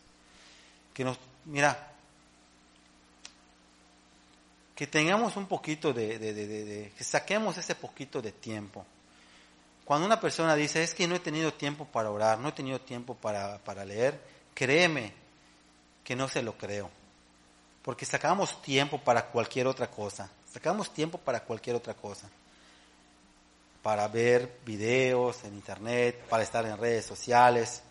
[0.92, 1.92] Que nos, mira,
[4.74, 8.84] que tengamos un poquito de, de, de, de, que saquemos ese poquito de tiempo.
[9.84, 12.80] Cuando una persona dice, es que no he tenido tiempo para orar, no he tenido
[12.80, 14.20] tiempo para, para leer,
[14.54, 15.12] créeme
[16.02, 16.90] que no se lo creo.
[17.82, 20.28] Porque sacamos tiempo para cualquier otra cosa.
[20.53, 22.28] Sacamos tiempo para cualquier otra cosa.
[23.82, 27.82] Para ver videos en internet, para estar en redes sociales.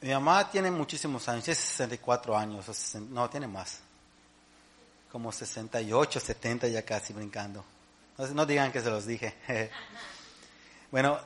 [0.00, 3.80] Mi mamá tiene muchísimos años, tiene 64 años, no, tiene más.
[5.12, 7.64] Como 68, 70 ya casi brincando.
[8.16, 9.34] No, no digan que se los dije.
[10.90, 11.18] bueno,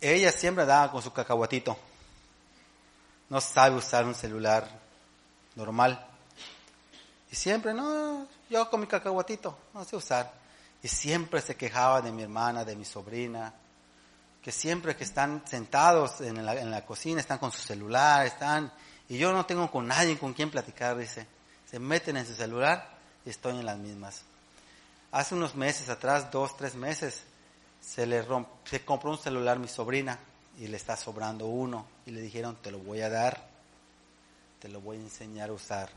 [0.00, 1.76] ella siempre daba con su cacahuatito.
[3.30, 4.68] No sabe usar un celular
[5.54, 6.07] normal.
[7.30, 10.32] Y siempre, no, yo con mi cacahuatito, no sé usar.
[10.82, 13.52] Y siempre se quejaba de mi hermana, de mi sobrina,
[14.42, 18.72] que siempre que están sentados en la, cocina, están con su celular, están,
[19.08, 21.26] y yo no tengo con nadie con quien platicar, dice.
[21.70, 22.88] Se meten en su celular
[23.26, 24.22] y estoy en las mismas.
[25.10, 27.22] Hace unos meses atrás, dos, tres meses,
[27.80, 30.18] se le romp, se compró un celular mi sobrina
[30.58, 33.48] y le está sobrando uno y le dijeron, te lo voy a dar,
[34.60, 35.90] te lo voy a enseñar a usar.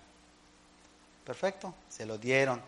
[1.25, 2.61] Perfecto, se lo dieron.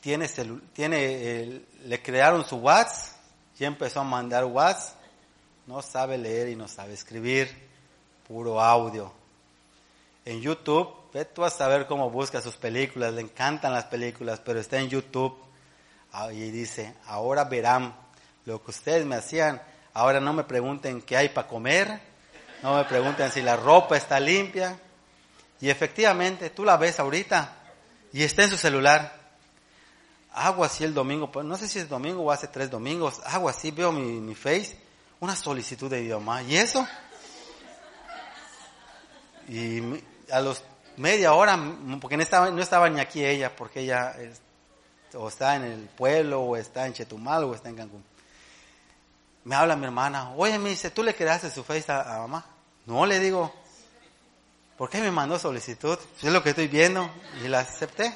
[0.00, 0.28] Tiene,
[0.72, 3.16] tiene le crearon su WhatsApp.
[3.58, 4.94] Y empezó a mandar WhatsApp.
[5.66, 7.48] No sabe leer y no sabe escribir,
[8.26, 9.12] puro audio.
[10.24, 14.60] En YouTube, ve tú a saber cómo busca sus películas, le encantan las películas, pero
[14.60, 15.36] está en YouTube.
[16.12, 17.94] Ah, y dice, ahora verán
[18.46, 19.60] lo que ustedes me hacían,
[19.92, 22.00] ahora no me pregunten qué hay para comer,
[22.62, 24.78] no me pregunten si la ropa está limpia.
[25.60, 27.56] Y efectivamente, tú la ves ahorita
[28.12, 29.18] y está en su celular
[30.38, 33.48] hago así el domingo, pues, no sé si es domingo o hace tres domingos, hago
[33.48, 34.78] así, veo mi, face,
[35.20, 36.42] una solicitud de idioma.
[36.42, 36.86] ¿Y eso?
[39.48, 39.82] Y
[40.30, 40.62] a los
[40.96, 41.58] media hora,
[42.00, 44.14] porque no estaba, ni aquí ella, porque ella
[45.14, 48.04] o está en el pueblo, o está en Chetumal, o está en Cancún.
[49.44, 52.44] Me habla mi hermana, oye, me dice, ¿tú le creaste su face a mamá?
[52.84, 53.52] No, le digo,
[54.78, 55.98] ¿por qué me mandó solicitud?
[56.22, 57.10] Es lo que estoy viendo
[57.44, 58.14] y la acepté.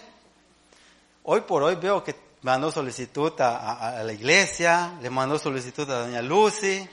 [1.24, 6.22] Hoy por hoy veo que mandó solicitud a, la iglesia, le mandó solicitud a doña
[6.22, 6.88] Lucy,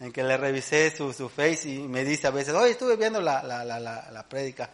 [0.00, 3.20] en que le revisé su, su face y me dice a veces, oye, estuve viendo
[3.20, 4.70] la, la, la, la, prédica,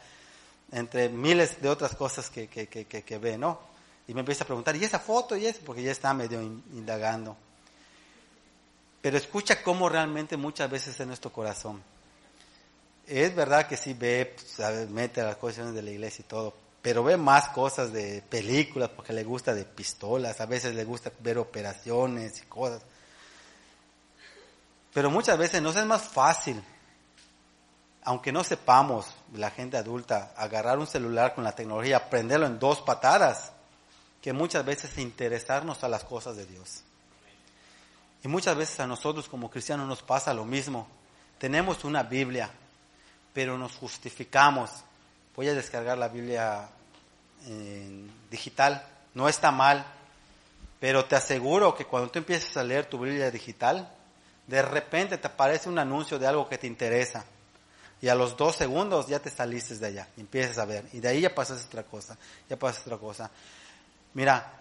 [0.73, 3.61] entre miles de otras cosas que, que, que, que, ve, ¿no?
[4.07, 5.61] Y me empieza a preguntar, ¿y esa foto y eso?
[5.67, 7.37] Porque ya está medio indagando.
[9.03, 11.83] Pero escucha cómo realmente muchas veces en nuestro corazón.
[13.09, 17.03] Es verdad que sí ve, pues, mete las cosas de la iglesia y todo, pero
[17.03, 21.39] ve más cosas de películas porque le gusta de pistolas, a veces le gusta ver
[21.39, 22.83] operaciones y cosas.
[24.93, 26.63] Pero muchas veces nos es más fácil,
[28.03, 32.83] aunque no sepamos, la gente adulta, agarrar un celular con la tecnología, prenderlo en dos
[32.83, 33.53] patadas,
[34.21, 36.83] que muchas veces interesarnos a las cosas de Dios.
[38.23, 40.89] Y muchas veces a nosotros como cristianos nos pasa lo mismo.
[41.39, 42.51] Tenemos una Biblia,
[43.39, 44.69] pero nos justificamos.
[45.37, 46.69] Voy a descargar la Biblia
[48.29, 48.85] digital.
[49.15, 49.87] No está mal,
[50.81, 53.95] pero te aseguro que cuando tú empiezas a leer tu Biblia digital,
[54.45, 57.25] de repente te aparece un anuncio de algo que te interesa.
[58.03, 60.87] Y a los dos segundos ya te saliste de allá, empiezas a ver.
[60.93, 62.19] Y de ahí ya pasas otra cosa,
[62.51, 63.31] ya pasas otra cosa.
[64.15, 64.53] Mira,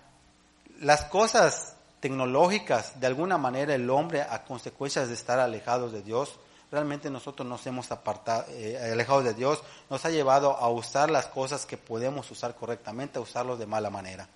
[0.82, 6.38] las cosas tecnológicas, de alguna manera el hombre, a consecuencias de estar alejados de Dios,
[6.72, 11.28] realmente nosotros nos hemos apartado, eh, alejado de Dios, nos ha llevado a usar las
[11.28, 14.28] cosas que podemos usar correctamente, a usarlos de mala manera.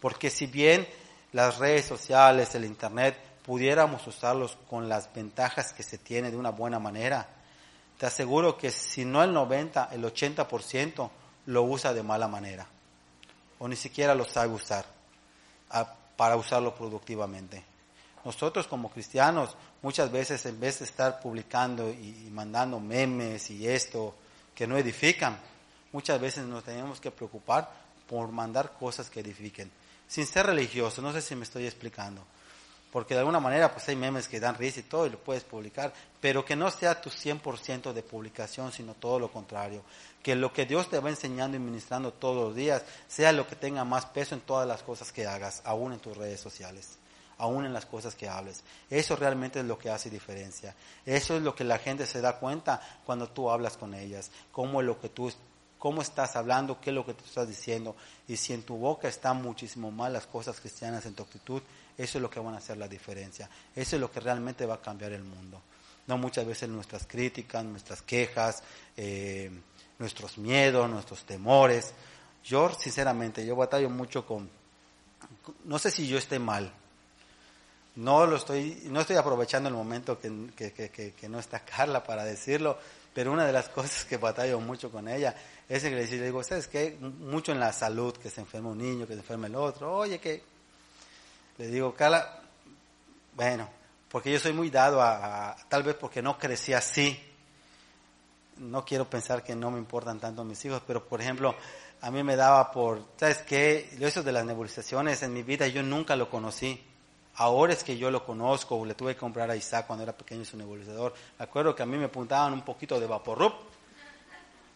[0.00, 0.88] Porque si bien
[1.32, 6.50] las redes sociales, el Internet, pudiéramos usarlos con las ventajas que se tiene de una
[6.50, 7.28] buena manera,
[7.98, 11.10] te aseguro que si no el 90, el 80%
[11.46, 12.66] lo usa de mala manera.
[13.58, 14.84] O ni siquiera lo sabe usar
[16.16, 17.64] para usarlo productivamente.
[18.28, 24.14] Nosotros como cristianos muchas veces en vez de estar publicando y, mandando memes y esto
[24.54, 25.38] que no edifican,
[25.92, 27.72] muchas veces nos tenemos que preocupar
[28.06, 29.70] por mandar cosas que edifiquen,
[30.06, 32.22] sin ser religioso, no sé si me estoy explicando,
[32.92, 35.44] porque de alguna manera pues hay memes que dan risa y todo y lo puedes
[35.44, 39.82] publicar, pero que no sea tu 100% de publicación, sino todo lo contrario,
[40.22, 43.56] que lo que Dios te va enseñando y ministrando todos los días sea lo que
[43.56, 46.97] tenga más peso en todas las cosas que hagas, aún en tus redes sociales
[47.38, 48.62] aún en las cosas que hables.
[48.90, 50.74] Eso realmente es lo que hace diferencia.
[51.06, 54.82] Eso es lo que la gente se da cuenta cuando tú hablas con ellas, cómo
[54.82, 55.32] lo que tú
[55.78, 57.96] cómo estás hablando, qué es lo que tú estás diciendo.
[58.26, 61.62] Y si en tu boca están muchísimo más las cosas cristianas en tu actitud,
[61.96, 63.48] eso es lo que van a hacer la diferencia.
[63.74, 65.62] Eso es lo que realmente va a cambiar el mundo.
[66.06, 68.62] No muchas veces nuestras críticas, nuestras quejas,
[68.96, 69.50] eh,
[69.98, 71.92] nuestros miedos, nuestros temores.
[72.44, 74.48] Yo, sinceramente, yo batallo mucho con,
[75.64, 76.72] no sé si yo esté mal,
[77.98, 80.30] no lo estoy, no estoy aprovechando el momento que,
[81.28, 82.78] no está Carla para decirlo,
[83.12, 85.34] pero una de las cosas que batallo mucho con ella
[85.68, 86.96] es que le digo, ¿sabes qué?
[87.00, 90.20] Mucho en la salud, que se enferma un niño, que se enferma el otro, oye,
[90.20, 90.44] que
[91.58, 92.40] le digo, Carla,
[93.34, 93.68] bueno,
[94.08, 97.20] porque yo soy muy dado a, tal vez porque no crecí así,
[98.58, 101.56] no quiero pensar que no me importan tanto mis hijos, pero por ejemplo,
[102.00, 103.90] a mí me daba por, ¿sabes qué?
[103.98, 106.80] Eso de las nebulizaciones en mi vida yo nunca lo conocí.
[107.38, 110.44] Ahora es que yo lo conozco, le tuve que comprar a Isaac cuando era pequeño
[110.44, 111.14] su nebulizador.
[111.38, 113.54] Me acuerdo que a mí me apuntaban un poquito de vaporrup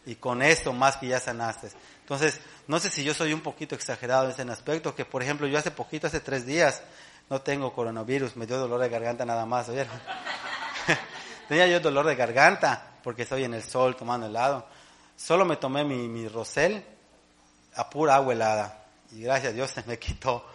[0.05, 1.71] y con esto más que ya sanaste.
[1.99, 5.45] Entonces, no sé si yo soy un poquito exagerado en ese aspecto, que por ejemplo
[5.45, 6.81] yo hace poquito, hace tres días,
[7.29, 9.99] no tengo coronavirus, me dio dolor de garganta nada más, ¿oyeron?
[11.49, 14.65] Tenía yo dolor de garganta porque estoy en el sol tomando helado.
[15.17, 16.81] Solo me tomé mi, mi rosel
[17.75, 20.52] a pura agua helada y gracias a Dios se me quitó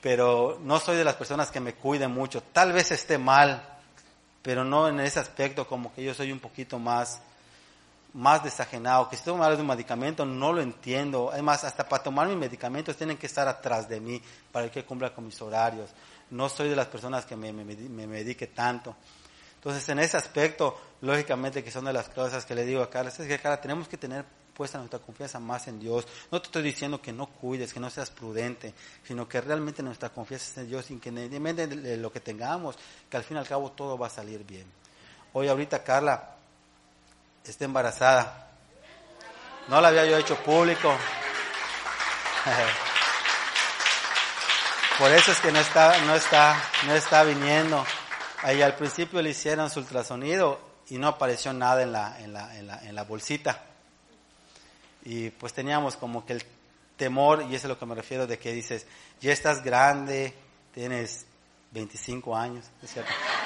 [0.00, 2.42] pero no soy de las personas que me cuiden mucho.
[2.42, 3.62] Tal vez esté mal,
[4.42, 7.20] pero no en ese aspecto como que yo soy un poquito más
[8.14, 11.30] más desajenado, que si tengo mal de un medicamento no lo entiendo.
[11.32, 14.20] Además, hasta para tomar mis medicamentos tienen que estar atrás de mí
[14.50, 15.90] para que cumpla con mis horarios.
[16.30, 18.96] No soy de las personas que me, me, me medique tanto.
[19.54, 23.18] Entonces, en ese aspecto, lógicamente que son de las cosas que le digo a Carlos,
[23.18, 24.24] es que Carla, tenemos que tener
[24.58, 26.04] puesta nuestra confianza más en Dios.
[26.32, 30.08] No te estoy diciendo que no cuides, que no seas prudente, sino que realmente nuestra
[30.08, 32.76] confianza es en Dios, que de lo que tengamos,
[33.08, 34.66] que al fin y al cabo todo va a salir bien.
[35.32, 36.34] Hoy ahorita Carla
[37.44, 38.48] está embarazada.
[39.68, 40.92] No la había yo hecho público.
[44.98, 47.86] Por eso es que no está, no está, no está viniendo.
[48.42, 52.56] Ahí al principio le hicieron su ultrasonido y no apareció nada en la, en la,
[52.56, 53.68] en la bolsita
[55.04, 56.42] y pues teníamos como que el
[56.96, 58.86] temor, y eso es a lo que me refiero, de que dices,
[59.20, 60.34] ya estás grande,
[60.74, 61.26] tienes
[61.70, 62.66] 25 años,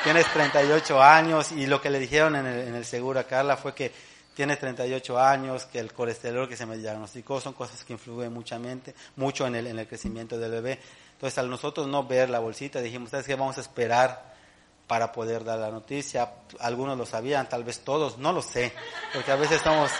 [0.03, 3.57] tienes 38 años, y lo que le dijeron en el, en el seguro a Carla
[3.57, 3.92] fue que
[4.34, 8.94] tiene 38 años, que el colesterol que se me diagnosticó son cosas que influyen muchamente,
[9.16, 10.78] mucho en el, en el crecimiento del bebé.
[11.12, 13.34] Entonces, al nosotros no ver la bolsita, dijimos, ¿sabes qué?
[13.34, 14.32] Vamos a esperar
[14.86, 16.32] para poder dar la noticia.
[16.61, 18.72] Algunos lo sabían, tal vez todos, no lo sé,
[19.12, 19.90] porque a veces estamos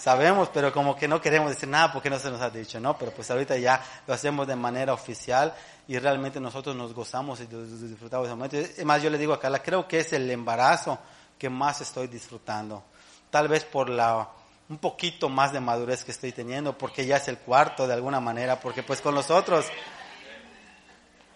[0.00, 2.96] sabemos, pero como que no queremos decir nada porque no se nos ha dicho, ¿no?
[2.96, 5.54] Pero pues ahorita ya lo hacemos de manera oficial
[5.86, 8.56] y realmente nosotros nos gozamos y disfrutamos de momento.
[8.56, 10.98] Es más, yo le digo a Carla, creo que es el embarazo
[11.38, 12.82] que más estoy disfrutando.
[13.30, 14.28] Tal vez por la
[14.70, 18.20] un poquito más de madurez que estoy teniendo, porque ya es el cuarto de alguna
[18.20, 19.66] manera, porque pues con los otros,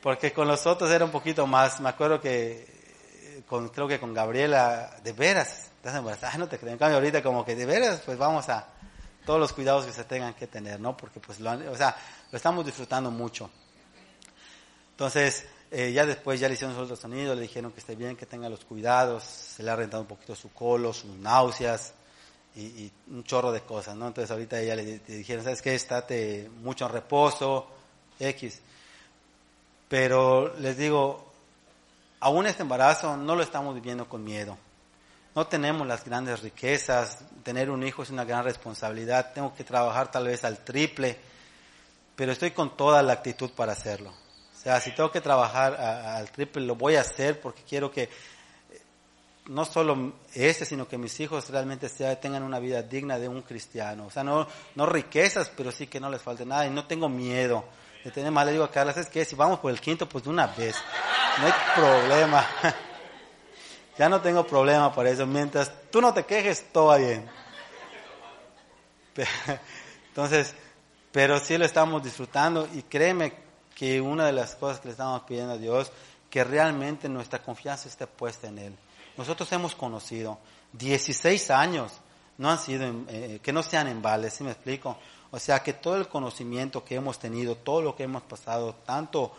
[0.00, 4.14] porque con los otros era un poquito más, me acuerdo que con, creo que con
[4.14, 6.72] Gabriela, de veras, estás embarazada, no te creo.
[6.72, 8.66] En cambio, ahorita como que de veras, pues vamos a,
[9.24, 10.96] todos los cuidados que se tengan que tener, ¿no?
[10.96, 11.96] Porque pues lo, o sea,
[12.30, 13.50] lo estamos disfrutando mucho.
[14.90, 18.26] Entonces, eh, ya después ya le hicieron los ultrasonido, le dijeron que esté bien, que
[18.26, 21.94] tenga los cuidados, se le ha rentado un poquito su colo, sus náuseas
[22.54, 24.06] y, un chorro de cosas, ¿no?
[24.06, 25.74] Entonces ahorita ella le, dijeron, ¿sabes qué?
[25.74, 27.66] Estate mucho en reposo,
[28.20, 28.60] X.
[29.88, 31.32] Pero les digo,
[32.20, 34.56] aún este embarazo no lo estamos viviendo con miedo.
[35.34, 40.10] No tenemos las grandes riquezas, tener un hijo es una gran responsabilidad, tengo que trabajar
[40.10, 41.18] tal vez al triple,
[42.14, 44.10] pero estoy con toda la actitud para hacerlo.
[44.10, 48.08] O sea, si tengo que trabajar al triple, lo voy a hacer porque quiero que
[49.46, 54.06] no solo este, sino que mis hijos realmente tengan una vida digna de un cristiano.
[54.06, 57.08] O sea, no, no riquezas, pero sí que no les falte nada y no tengo
[57.08, 57.64] miedo
[58.04, 58.32] de tener.
[58.32, 60.76] Le digo a Carla, es que si vamos por el quinto, pues de una vez.
[61.40, 62.46] No hay problema.
[63.98, 65.26] ya no tengo problema por eso.
[65.26, 67.28] Mientras tú no te quejes, todo va bien.
[70.08, 70.54] Entonces,
[71.12, 73.32] pero sí lo estamos disfrutando y créeme
[73.74, 75.90] que una de las cosas que le estamos pidiendo a Dios,
[76.30, 78.76] que realmente nuestra confianza esté puesta en Él.
[79.16, 80.38] Nosotros hemos conocido
[80.72, 81.92] 16 años,
[82.38, 84.98] no han sido, eh, que no sean embales, ¿sí me explico?
[85.30, 89.32] O sea, que todo el conocimiento que hemos tenido, todo lo que hemos pasado, tanto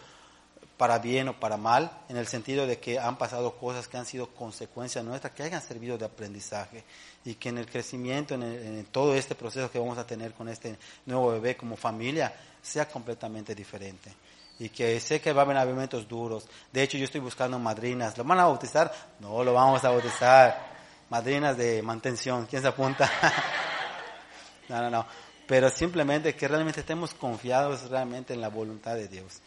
[0.77, 4.05] para bien o para mal, en el sentido de que han pasado cosas que han
[4.05, 6.83] sido consecuencias nuestras, que hayan servido de aprendizaje
[7.23, 10.77] y que en el crecimiento, en, todo este proceso que vamos a tener con este
[11.05, 14.13] nuevo bebé como familia, sea completamente diferente.
[14.59, 16.47] Y que sé que va a haber momentos duros.
[16.71, 18.17] De hecho, yo estoy buscando madrinas.
[18.17, 18.91] ¿Lo van a bautizar?
[19.19, 20.75] No, lo vamos a bautizar.
[21.09, 22.45] Madrinas de mantención.
[22.45, 23.09] ¿Quién se apunta?
[24.69, 25.05] no, no, no.
[25.45, 29.41] Pero simplemente que realmente estemos confiados realmente en la voluntad de Dios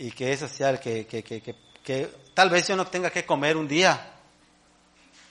[0.00, 3.58] y que eso sea que, que, que, que, tal vez yo no tenga que comer
[3.58, 4.14] un día,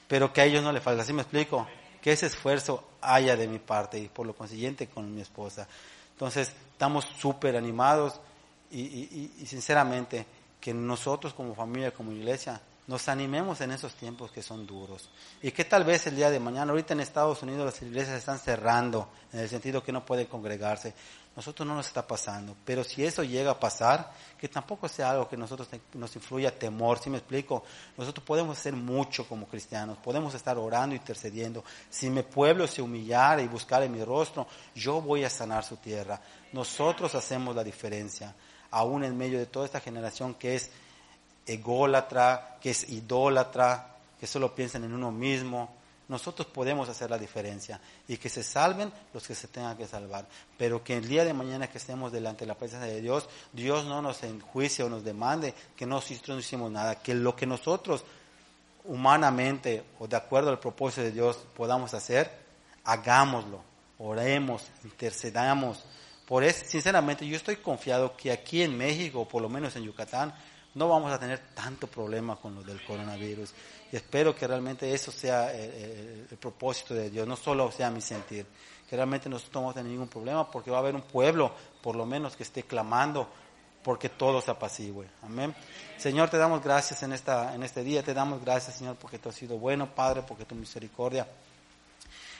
[0.07, 1.01] pero que a ellos no le falta.
[1.01, 1.67] ¿Así me explico?
[1.99, 5.67] Que ese esfuerzo haya de mi parte y por lo consiguiente con mi esposa.
[6.11, 8.22] Entonces, estamos súper animados
[8.70, 10.28] y, y, y, sinceramente
[10.61, 15.09] que nosotros como familia, como iglesia, nos animemos en esos tiempos que son duros.
[15.41, 18.38] Y que tal vez el día de mañana, ahorita en Estados Unidos las iglesias están
[18.38, 20.93] cerrando, en el sentido que no pueden congregarse
[21.39, 22.53] nosotros no nos está pasando.
[22.65, 26.99] Pero si eso llega a pasar, que tampoco sea algo que nosotros nos influya temor,
[26.99, 27.63] si me explico?
[27.97, 31.63] Nosotros podemos hacer mucho como cristianos, podemos estar orando, intercediendo.
[31.89, 35.77] Si mi pueblo se humillara y buscara en mi rostro, yo voy a sanar su
[35.77, 36.19] tierra.
[36.51, 38.35] Nosotros hacemos la diferencia,
[38.71, 40.69] aún en medio de toda esta generación que es
[41.45, 45.73] ególatra, que es idólatra, que solo piensan en uno mismo,
[46.10, 50.28] nosotros podemos hacer la diferencia y que se salven los que se tengan que salvar.
[50.57, 53.86] Pero que el día de mañana que estemos delante de la presencia de Dios, Dios
[53.86, 58.03] no nos enjuicie o nos demande que nosotros no hicimos nada, que lo que nosotros
[58.86, 62.32] humanamente o de acuerdo al propósito de Dios podamos hacer,
[62.84, 63.62] hagámoslo,
[63.99, 65.86] oremos, intercedamos.
[66.26, 69.84] Por eso, sinceramente, yo estoy confiado que aquí en México, o por lo menos en
[69.84, 70.34] Yucatán,
[70.76, 73.53] no vamos a tener tanto problema con lo del coronavirus.
[73.91, 78.45] Y espero que realmente eso sea el, propósito de Dios, no solo sea mi sentir,
[78.88, 81.51] que realmente nosotros no vamos a tener ningún problema porque va a haber un pueblo,
[81.82, 83.28] por lo menos, que esté clamando
[83.84, 85.07] porque todo se apacigüe.
[85.24, 85.55] Amén.
[85.97, 89.30] Señor, te damos gracias en, esta, en este día, te damos gracias, Señor, porque tú
[89.30, 91.28] has sido bueno, Padre, porque tu misericordia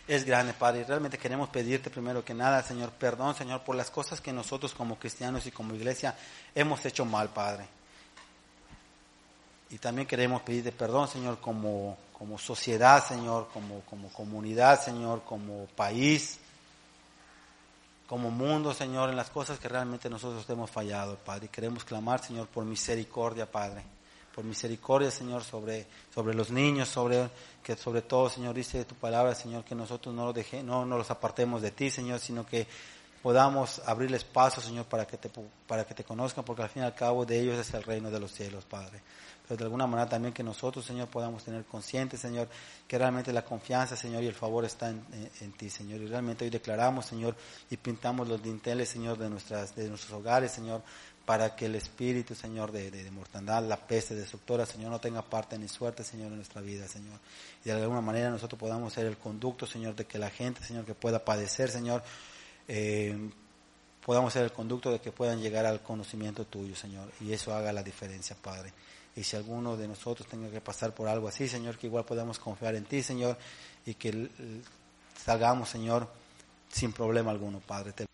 [0.08, 0.82] es grande, Padre.
[0.82, 4.74] Y realmente queremos pedirte primero que nada, Señor, perdón, Señor, por las cosas que nosotros
[4.74, 6.16] como cristianos y como iglesia
[6.54, 7.79] hemos hecho mal, Padre.
[9.72, 15.68] Y también queremos pedirte perdón, Señor, como, como sociedad, Señor, como, como comunidad, Señor, como
[15.68, 16.40] país,
[18.08, 21.46] como mundo, Señor, en las cosas que realmente nosotros hemos fallado, Padre.
[21.46, 23.84] Y queremos clamar, Señor, por misericordia, Padre.
[24.34, 27.30] Por misericordia, Señor, sobre, sobre los niños, sobre,
[27.62, 30.98] que sobre todo, Señor, dice tu palabra, Señor, que nosotros no los, deje, no, no
[30.98, 32.66] los apartemos de ti, Señor, sino que
[33.22, 35.30] podamos abrirles paso, Señor, para que, te,
[35.68, 38.10] para que te conozcan, porque al fin y al cabo de ellos es el reino
[38.10, 39.02] de los cielos, Padre
[39.50, 42.48] pero de alguna manera también que nosotros, Señor, podamos tener consciente, Señor,
[42.88, 46.00] que realmente la confianza, Señor, y el favor está en, ti, Señor.
[46.02, 47.36] Y realmente hoy declaramos, Señor,
[47.72, 50.84] y pintamos los dinteles, Señor, de, nuestras, de nuestros hogares, Señor,
[51.26, 55.58] para que el espíritu, Señor, de, de, mortandad, la peste destructora, Señor, no tenga parte
[55.58, 57.18] ni suerte, Señor, en nuestra vida, Señor.
[57.66, 60.86] Y de alguna manera nosotros podamos ser el conducto, Señor, de que la gente, Señor,
[60.86, 62.04] que pueda padecer, Señor,
[62.68, 63.18] eh,
[64.06, 67.10] podamos ser el conducto de que puedan llegar al conocimiento tuyo, Señor.
[67.20, 68.74] Y eso haga la diferencia, Padre.
[69.15, 72.40] Y si alguno de nosotros tenga que pasar por algo así, Señor, que igual podamos
[72.40, 73.38] confiar en ti, Señor,
[73.86, 74.30] y que
[75.26, 76.07] salgamos, Señor,
[76.72, 78.09] sin problema alguno, Padre.